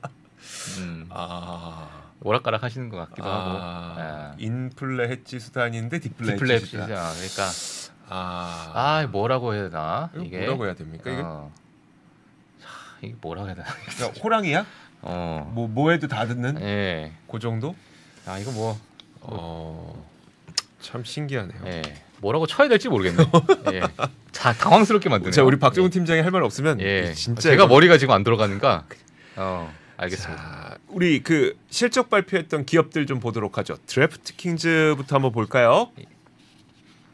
음, 0.79 1.05
아, 1.09 1.87
오락가락 2.21 2.63
하시는 2.63 2.89
것 2.89 2.97
같기도 2.97 3.23
하고. 3.23 3.57
아, 3.57 3.95
아. 3.97 4.35
인플레 4.37 5.07
해지 5.07 5.39
수단인데 5.39 5.99
디플레 5.99 6.33
디플레 6.33 6.55
해지. 6.55 6.65
수단. 6.65 6.87
그러니까 6.87 7.49
아, 8.09 8.71
아 8.73 9.07
뭐라고 9.11 9.53
해야 9.53 9.69
되나 9.69 10.09
이거 10.15 10.23
이게 10.23 10.39
뭐라고 10.39 10.65
해야 10.65 10.73
됩니까 10.75 11.11
이게? 11.11 11.21
어. 11.23 11.51
자, 12.61 12.67
이게 13.01 13.15
뭐라고 13.21 13.47
해야 13.47 13.55
되나 13.55 13.67
그러니까 13.97 14.21
호랑이야? 14.21 14.65
어. 15.01 15.51
뭐 15.53 15.67
뭐해도 15.67 16.07
다 16.07 16.25
듣는 16.25 16.61
예. 16.61 17.11
그 17.29 17.39
정도? 17.39 17.75
아 18.25 18.37
이거 18.39 18.51
뭐 18.51 18.79
어, 19.21 20.05
참 20.81 21.03
신기하네요. 21.03 21.59
예. 21.67 21.81
뭐라고 22.19 22.47
쳐야 22.47 22.67
될지 22.67 22.89
모르겠네. 22.89 23.23
예. 23.73 23.81
자 24.31 24.53
당황스럽게 24.53 25.09
만드네. 25.09 25.31
자, 25.31 25.43
우리 25.43 25.57
박정훈 25.59 25.89
팀장이 25.91 26.21
할 26.21 26.31
말 26.31 26.43
없으면 26.43 26.79
예. 26.81 27.13
진짜 27.13 27.41
제가 27.41 27.65
이거- 27.65 27.67
머리가 27.67 27.97
지금 27.97 28.13
안 28.13 28.23
들어가는가. 28.23 28.85
어. 29.37 29.73
알겠습니다. 29.97 30.41
자, 30.43 30.77
우리 30.89 31.23
그 31.23 31.57
실적 31.69 32.09
발표했던 32.09 32.65
기업들 32.65 33.05
좀 33.05 33.19
보도록 33.19 33.57
하죠. 33.57 33.77
드래프트 33.85 34.35
킹즈부터 34.35 35.15
한번 35.15 35.31
볼까요? 35.31 35.91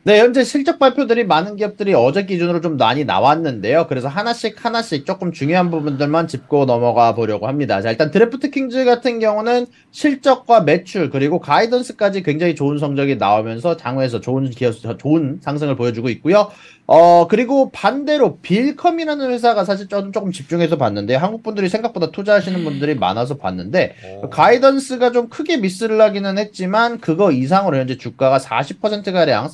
네, 0.03 0.19
현재 0.19 0.43
실적 0.43 0.79
발표들이 0.79 1.25
많은 1.25 1.57
기업들이 1.57 1.93
어제 1.93 2.25
기준으로 2.25 2.59
좀 2.61 2.75
많이 2.75 3.05
나왔는데요. 3.05 3.85
그래서 3.85 4.07
하나씩 4.07 4.65
하나씩 4.65 5.05
조금 5.05 5.31
중요한 5.31 5.69
부분들만 5.69 6.27
짚고 6.27 6.65
넘어가 6.65 7.13
보려고 7.13 7.47
합니다. 7.47 7.83
자, 7.83 7.91
일단 7.91 8.09
드래프트 8.09 8.49
킹즈 8.49 8.83
같은 8.83 9.19
경우는 9.19 9.67
실적과 9.91 10.61
매출 10.61 11.11
그리고 11.11 11.37
가이던스까지 11.39 12.23
굉장히 12.23 12.55
좋은 12.55 12.79
성적이 12.79 13.17
나오면서 13.17 13.77
장외에서 13.77 14.21
좋은 14.21 14.49
기업, 14.49 14.73
좋은 14.97 15.39
상승을 15.39 15.75
보여주고 15.75 16.09
있고요. 16.09 16.49
어, 16.87 17.27
그리고 17.27 17.69
반대로 17.71 18.39
빌컴이라는 18.39 19.29
회사가 19.29 19.65
사실 19.65 19.87
좀 19.87 20.11
조금 20.11 20.31
집중해서 20.31 20.77
봤는데 20.77 21.13
한국 21.13 21.43
분들이 21.43 21.69
생각보다 21.69 22.09
투자하시는 22.11 22.63
분들이 22.63 22.95
많아서 22.95 23.37
봤는데 23.37 23.95
오. 24.23 24.29
가이던스가 24.31 25.11
좀 25.11 25.29
크게 25.29 25.57
미스를 25.57 26.01
하기는 26.01 26.39
했지만 26.39 26.99
그거 26.99 27.31
이상으로 27.31 27.77
현재 27.77 27.97
주가가 27.97 28.39
40%가량 28.39 29.47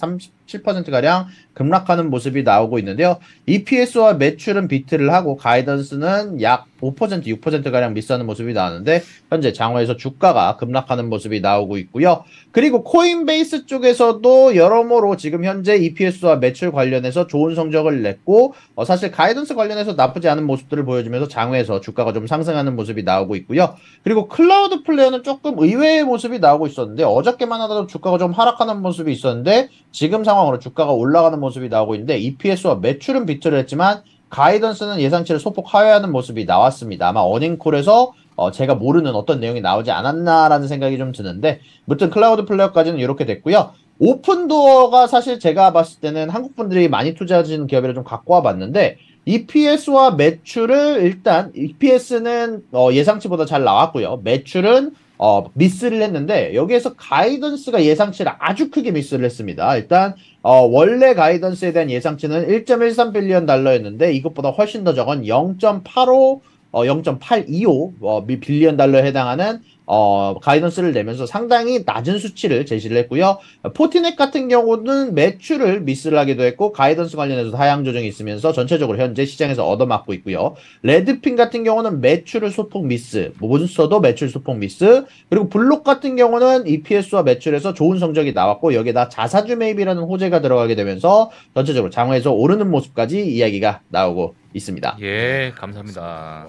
37%가량 0.48 1.28
급락하는 1.54 2.10
모습이 2.10 2.44
나오고 2.44 2.80
있는데요. 2.80 3.18
EPS와 3.48 4.14
매출은 4.14 4.68
비트를 4.68 5.12
하고 5.12 5.36
가이던스는 5.36 6.42
약 6.42 6.66
5% 6.82 7.26
6%가량 7.26 7.94
미스하는 7.94 8.26
모습이 8.26 8.54
나오는데 8.54 9.02
현재 9.30 9.52
장외에서 9.52 9.98
주가가 9.98 10.58
급락하는 10.58 11.10
모습이 11.10 11.42
나오고 11.42 11.78
있고요. 11.78 12.24
그리고 12.52 12.84
코인베이스 12.84 13.66
쪽에서도 13.66 14.56
여러모로 14.56 15.18
지금 15.18 15.44
현재 15.44 15.76
EPS와 15.76 16.38
매출 16.38 16.72
관련해서 16.72 17.28
좋은 17.28 17.56
성적을 17.56 18.04
냈고 18.04 18.54
어, 18.76 18.86
사실 18.86 19.12
가이던스 19.12 19.56
관련해서 19.56 19.94
나쁘지 19.94 20.30
않은 20.30 20.46
모습들을 20.46 20.86
보여주면서 20.86 21.28
장외에서 21.28 21.82
주가가 21.82 22.14
좀 22.14 22.28
상승하는 22.28 22.76
모습이 22.76 23.04
나오고 23.04 23.36
있고요. 23.38 23.76
그리고 24.04 24.28
클라우드플레어는 24.28 25.24
조금 25.24 25.56
의외의 25.58 26.04
모습이 26.04 26.40
나오고 26.40 26.68
있었는데 26.68 27.04
어저께만 27.04 27.60
하더라도 27.62 27.88
주가가 27.88 28.18
좀 28.18 28.32
하락하는 28.32 28.82
모습이 28.82 29.12
있었는데 29.12 29.70
지금 29.98 30.24
상황으로 30.24 30.60
주가가 30.60 30.92
올라가는 30.92 31.40
모습이 31.40 31.70
나오고 31.70 31.96
있는데 31.96 32.20
EPS와 32.20 32.76
매출은 32.76 33.26
beat를 33.26 33.58
했지만 33.58 34.04
가이던스는 34.30 35.00
예상치를 35.00 35.40
소폭 35.40 35.74
하회하는 35.74 36.12
모습이 36.12 36.46
나왔습니다. 36.46 37.08
아마 37.08 37.22
earning 37.22 37.65
call에서 37.65 38.14
어, 38.36 38.52
제가 38.52 38.76
모르는 38.76 39.16
어떤 39.16 39.40
내용이 39.40 39.60
나오지 39.60 39.90
않았나라는 39.90 40.68
생각이 40.68 41.00
좀 41.00 41.14
드는데 41.14 41.62
무튼 41.86 42.12
클라우드플레어까지는 42.12 43.00
이렇게 43.00 43.26
됐고요. 43.26 43.72
오픈도어가 43.98 45.08
사실 45.08 45.40
제가 45.40 45.74
봤을 45.74 46.00
때는 46.00 46.30
한국 46.30 46.56
분들이 46.56 46.88
많이 46.90 47.16
투자하시는 47.16 47.66
기업이라 47.66 47.96
좀 47.96 48.04
갖고 48.04 48.36
와봤는데 48.36 49.00
EPS와 49.26 50.12
매출을 50.12 51.02
일단 51.02 51.52
EPS는 51.56 52.66
어, 52.72 52.90
예상치보다 52.92 53.46
잘 53.46 53.64
나왔고요. 53.64 54.22
매출은 54.24 54.92
어, 55.20 55.50
미스를 55.54 56.02
했는데 56.02 56.54
여기에서 56.54 56.94
가이던스가 56.96 57.84
예상치를 57.84 58.32
아주 58.40 58.70
크게 58.70 58.92
미스를 58.92 59.26
했습니다. 59.26 59.76
일단 59.78 60.14
어, 60.44 60.62
원래 60.68 61.14
가이던스에 61.14 61.74
대한 61.74 61.90
예상치는 61.90 62.48
1.13 62.48 63.14
빌리언 63.14 63.46
달러였는데 63.46 64.14
이것보다 64.14 64.50
훨씬 64.50 64.84
더 64.84 64.94
적은 64.94 65.24
0.85 65.24 66.42
어, 66.72 66.84
0.825 66.84 67.94
어, 68.02 68.22
미- 68.28 68.40
빌리언 68.40 68.78
달러에 68.78 69.04
해당하는 69.04 69.60
어, 69.90 70.38
가이던스를 70.42 70.92
내면서 70.92 71.26
상당히 71.26 71.84
낮은 71.86 72.20
수치를 72.20 72.66
제시를 72.66 72.98
했고요. 72.98 73.40
포티넷 73.74 74.18
같은 74.18 74.50
경우는 74.50 75.16
매출을 75.16 75.80
미스를 75.82 76.18
하기도 76.20 76.44
했고 76.44 76.74
가이던스 76.74 77.16
관련해서 77.16 77.56
하향 77.56 77.86
조정이 77.86 78.06
있으면서 78.06 78.52
전체적으로 78.52 78.98
현재 78.98 79.26
시장에서 79.26 79.66
얻어맞고 79.66 80.14
있고요. 80.16 80.56
레드핀 80.84 81.38
같은 81.38 81.64
경우는 81.64 82.02
매출을 82.02 82.52
소폭 82.52 82.86
미스, 82.86 83.32
몬스터도 83.40 84.02
매출 84.02 84.28
소폭 84.30 84.58
미스, 84.58 85.06
그리고 85.30 85.48
블록 85.48 85.86
같은 85.86 86.18
경우는 86.18 86.68
EPS와 86.68 87.24
매출에서 87.24 87.74
좋은 87.74 87.98
성적이 87.98 88.34
나왔고 88.34 88.74
여기다 88.74 89.08
자사주 89.08 89.56
매입이라는 89.56 90.04
호재가 90.04 90.42
들어가게 90.42 90.76
되면서 90.76 91.32
전체적으로 91.56 91.90
장외에서 91.90 92.34
오르는 92.34 92.70
모습까지 92.70 93.26
이야기가 93.26 93.82
나오고 93.88 94.36
있습니다. 94.54 94.98
예, 95.02 95.54
감사합니다. 95.56 96.02
와, 96.02 96.48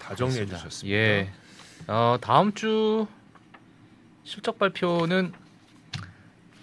다 0.00 0.14
정리해 0.14 0.46
주셨습니다. 0.46 0.96
예. 0.96 1.43
어, 1.86 2.16
다음 2.20 2.52
주 2.54 3.06
실적 4.24 4.58
발표는 4.58 5.32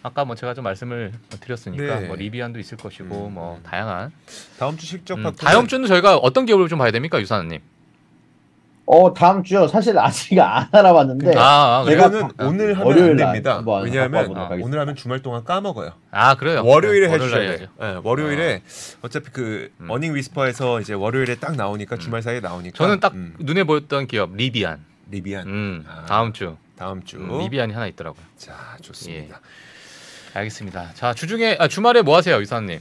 아까 0.04 0.26
뭐 0.26 0.36
제가 0.36 0.54
좀 0.56 0.64
말씀을 0.64 1.12
드렸으니까 1.42 2.00
네. 2.00 2.08
뭐 2.08 2.16
리비안도 2.16 2.60
있을 2.60 2.78
것이고 2.78 3.28
음. 3.28 3.34
뭐 3.36 3.60
다양한 3.64 4.12
다음 4.58 4.76
주 4.78 4.86
실적 4.88 5.20
음, 5.20 5.24
발표 5.24 5.38
다음 5.46 5.68
주는 5.68 5.88
저희가 5.88 6.18
어떤 6.18 6.46
기업을 6.48 6.68
좀 6.70 6.80
봐야 6.80 6.90
됩니까 6.90 7.20
유사님? 7.22 7.60
어 8.88 9.14
다음 9.14 9.44
주요. 9.44 9.68
사실 9.68 9.98
아직 10.00 10.40
안 10.40 10.68
알아봤는데 10.74 11.38
아, 11.38 11.80
아, 11.80 11.84
그래요? 11.84 11.98
제가 12.02 12.08
이거는 12.08 12.32
아, 12.38 12.46
오늘 12.48 12.78
하면 12.80 12.92
안날 12.92 13.18
됩니다. 13.18 13.58
한번 13.58 13.84
왜냐하면 13.84 14.36
하겠습니다. 14.36 14.66
오늘 14.66 14.80
하면 14.80 14.96
주말 14.96 15.22
동안 15.22 15.44
까먹어요. 15.44 15.92
아 16.10 16.36
그래요. 16.36 16.66
월요일에 16.66 17.08
네, 17.08 17.14
해주셔야 17.14 17.58
돼요. 17.58 17.68
네, 17.80 18.00
월요일에 18.04 18.64
어차피 19.04 19.30
그 19.32 19.72
음. 19.82 19.90
어닝 19.92 20.16
위스퍼에서 20.16 20.82
이제 20.82 20.94
월요일에 20.94 21.36
딱 21.36 21.56
나오니까 21.56 21.98
주말 21.98 22.24
사이에 22.24 22.40
나오니까 22.40 22.76
저는 22.76 23.00
딱 23.00 23.14
음, 23.14 23.36
눈에 23.40 23.64
보였던 23.66 24.08
기업 24.08 24.34
리비안. 24.36 24.84
리비안 25.12 25.48
음, 25.48 25.86
아. 25.88 26.06
다음 26.08 26.34
주 26.34 26.56
다음 26.78 27.04
주. 27.04 27.18
음, 27.18 27.38
리비안이 27.40 27.74
하나 27.74 27.86
있더라고요. 27.88 28.24
자 28.38 28.54
좋습니다. 28.82 29.40
알겠습니다. 30.34 30.94
자 30.96 31.14
주중에 31.14 31.58
아, 31.60 31.68
주말에 31.68 32.02
뭐 32.02 32.16
하세요 32.18 32.38
유사님? 32.40 32.80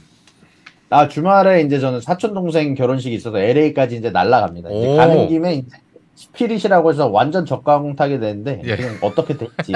아 0.89 1.07
주말에 1.07 1.61
이제 1.61 1.79
저는 1.79 2.01
사촌 2.01 2.33
동생 2.33 2.73
결혼식이 2.73 3.13
있어서 3.15 3.37
LA까지 3.37 3.97
이제 3.97 4.09
날라갑니다. 4.09 4.69
이제 4.69 4.87
오. 4.87 4.95
가는 4.95 5.27
김에 5.27 5.55
이제 5.55 5.77
스피릿이라고 6.15 6.91
해서 6.91 7.07
완전 7.07 7.45
저가항 7.45 7.95
타게 7.95 8.19
되는데 8.19 8.61
예. 8.65 8.75
그냥 8.75 8.97
어떻게 9.01 9.35
될지 9.37 9.71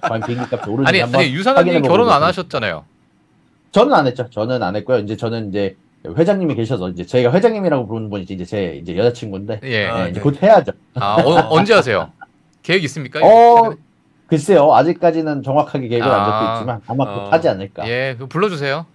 과연 0.00 0.22
비행기 0.26 0.54
값이 0.54 0.70
오르는지 0.70 0.88
아니 0.88 1.00
한번 1.00 1.20
아니 1.20 1.32
유사님 1.32 1.56
확인해보고 1.58 1.88
결혼 1.92 2.08
안. 2.10 2.22
하셨잖아요. 2.22 2.84
저는 3.72 3.92
안 3.94 4.06
했죠. 4.06 4.28
저는 4.30 4.62
안 4.62 4.76
했고요. 4.76 4.98
이제 4.98 5.16
저는 5.16 5.48
이제 5.50 5.76
회장님이 6.06 6.54
계셔서 6.54 6.90
이제 6.90 7.04
저희가 7.04 7.32
회장님이라고 7.32 7.86
부르는 7.86 8.10
분이 8.10 8.24
이제 8.28 8.44
제 8.44 8.78
이제 8.80 8.96
여자친구인데 8.96 9.60
예. 9.64 9.86
아, 9.86 10.04
네, 10.04 10.10
이제 10.10 10.20
네. 10.20 10.20
곧 10.20 10.42
해야죠. 10.42 10.72
아 10.94 11.14
어, 11.16 11.48
언제 11.50 11.74
하세요? 11.74 12.12
계획 12.62 12.84
있습니까? 12.84 13.20
어 13.22 13.74
글쎄요. 14.28 14.72
아직까지는 14.74 15.42
정확하게 15.42 15.88
계획을 15.88 16.08
안 16.08 16.20
아. 16.20 16.24
잡고 16.24 16.54
있지만 16.54 16.80
아마 16.86 17.04
곧 17.14 17.20
어. 17.20 17.30
하지 17.30 17.48
않을까. 17.48 17.88
예, 17.88 18.14
그 18.18 18.26
불러주세요. 18.26 18.86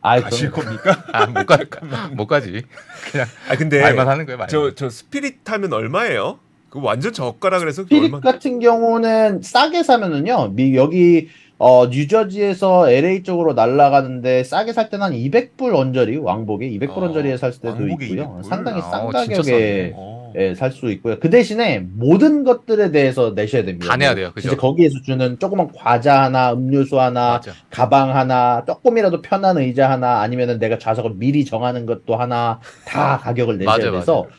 아이 0.00 0.20
가실 0.20 0.50
그럼 0.50 0.66
겁니까? 0.66 1.02
아, 1.12 1.26
못 1.26 1.46
가, 1.46 1.58
못 2.14 2.26
가지. 2.26 2.62
그냥 3.10 3.26
아 3.48 3.56
근데 3.56 3.80
말만 3.80 4.06
하는 4.06 4.26
거예요. 4.26 4.38
말만. 4.38 4.48
저저 4.48 4.90
스피릿 4.90 5.44
타면 5.44 5.72
얼마예요? 5.72 6.38
그 6.68 6.80
완전 6.82 7.12
저가라 7.12 7.58
그래서 7.58 7.82
스피릿 7.82 8.04
얼마? 8.04 8.20
같은 8.20 8.58
경우는 8.60 9.42
싸게 9.42 9.82
사면은요, 9.82 10.48
미, 10.54 10.76
여기, 10.76 11.28
어, 11.58 11.86
뉴저지에서 11.86 12.90
LA 12.90 13.22
쪽으로 13.22 13.54
날아가는데 13.54 14.42
싸게 14.44 14.72
살 14.72 14.90
때는 14.90 15.06
한 15.06 15.12
200불 15.12 15.74
언저리, 15.74 16.16
왕복에 16.16 16.68
200불 16.70 16.98
어, 16.98 17.04
언저리에 17.04 17.36
살 17.36 17.52
때도 17.52 17.86
있고요. 17.88 18.40
200불? 18.40 18.44
상당히 18.44 18.80
아, 18.80 18.82
싼 18.82 19.00
어, 19.06 19.12
진짜 19.12 19.36
가격에. 19.36 19.92
어. 19.94 20.14
예, 20.36 20.52
살 20.56 20.72
수 20.72 20.90
있고요. 20.90 21.20
그 21.20 21.30
대신에 21.30 21.78
모든 21.78 22.42
것들에 22.42 22.90
대해서 22.90 23.34
내셔야 23.36 23.64
됩니다. 23.64 23.86
다 23.86 23.96
내야 23.96 24.16
돼요, 24.16 24.32
그죠? 24.34 24.48
진짜 24.48 24.60
거기에서 24.60 24.96
주는 25.04 25.38
조그만 25.38 25.68
과자 25.72 26.24
하나, 26.24 26.52
음료수 26.52 27.00
하나, 27.00 27.34
맞아. 27.34 27.52
가방 27.70 28.16
하나, 28.16 28.64
조금이라도 28.66 29.22
편한 29.22 29.58
의자 29.58 29.88
하나, 29.88 30.22
아니면은 30.22 30.58
내가 30.58 30.76
좌석을 30.78 31.12
미리 31.18 31.44
정하는 31.44 31.86
것도 31.86 32.16
하나, 32.16 32.58
다 32.84 33.16
가격을 33.18 33.58
내셔야 33.58 33.76
맞아, 33.76 33.90
돼서 33.92 34.22
맞아. 34.24 34.34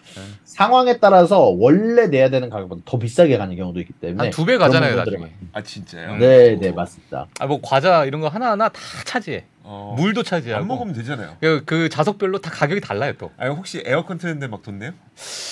상황에 0.59 0.99
따라서 0.99 1.49
원래 1.49 2.07
내야 2.07 2.29
되는 2.29 2.49
가격보다 2.49 2.83
더 2.85 2.97
비싸게 2.97 3.37
가는 3.37 3.53
경우도 3.57 3.81
있기 3.81 3.91
때문에 3.91 4.23
한 4.23 4.31
두배 4.31 4.55
그런 4.55 4.69
가잖아요, 4.71 4.95
나중에. 4.95 5.33
아 5.51 5.61
진짜요? 5.61 6.15
네, 6.15 6.57
네, 6.57 6.71
맞습니다. 6.71 7.27
아, 7.39 7.45
뭐 7.45 7.59
과자 7.61 8.05
이런 8.05 8.21
거 8.21 8.29
하나 8.29 8.51
하나 8.51 8.69
다 8.69 8.79
차지해. 9.03 9.43
어. 9.63 9.95
물도 9.97 10.23
차지하고. 10.23 10.61
안 10.61 10.67
먹으면 10.69 10.93
되잖아요. 10.93 11.35
그, 11.41 11.63
그 11.65 11.89
자석별로 11.89 12.39
다 12.39 12.51
가격이 12.51 12.79
달라요, 12.79 13.11
또. 13.17 13.31
아 13.37 13.49
혹시 13.49 13.83
에어컨 13.85 14.17
트는데 14.17 14.47
막돈 14.47 14.79
내요? 14.79 14.91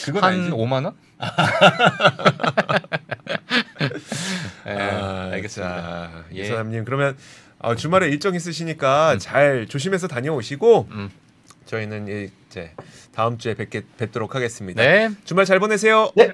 그건 0.06 0.24
한 0.24 0.34
아니지. 0.36 0.52
5만 0.52 0.86
원? 0.86 0.94
예, 4.68 4.72
아, 4.72 5.30
알겠습니다. 5.34 5.82
자, 5.82 6.24
예. 6.34 6.42
이사람님 6.44 6.86
그러면 6.86 7.18
어, 7.60 7.76
주말에 7.76 8.08
일정 8.08 8.36
있으시니까 8.36 9.18
잘 9.20 9.68
조심해서 9.68 10.08
다녀오시고 10.08 10.88
음. 10.92 11.10
저희는 11.74 12.30
이제 12.50 12.72
다음 13.14 13.40
주에 13.40 13.56
뵙게 13.56 13.82
뵙도록 13.98 14.36
하겠습니다. 14.36 14.82
네. 14.84 15.10
주말 15.26 15.46
잘 15.46 15.60
보내세요. 15.60 16.12
네, 16.16 16.34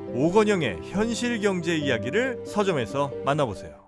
오건영의 0.13 0.79
현실 0.89 1.39
경제 1.39 1.75
이야기를 1.75 2.43
서점에서 2.45 3.11
만나보세요. 3.23 3.80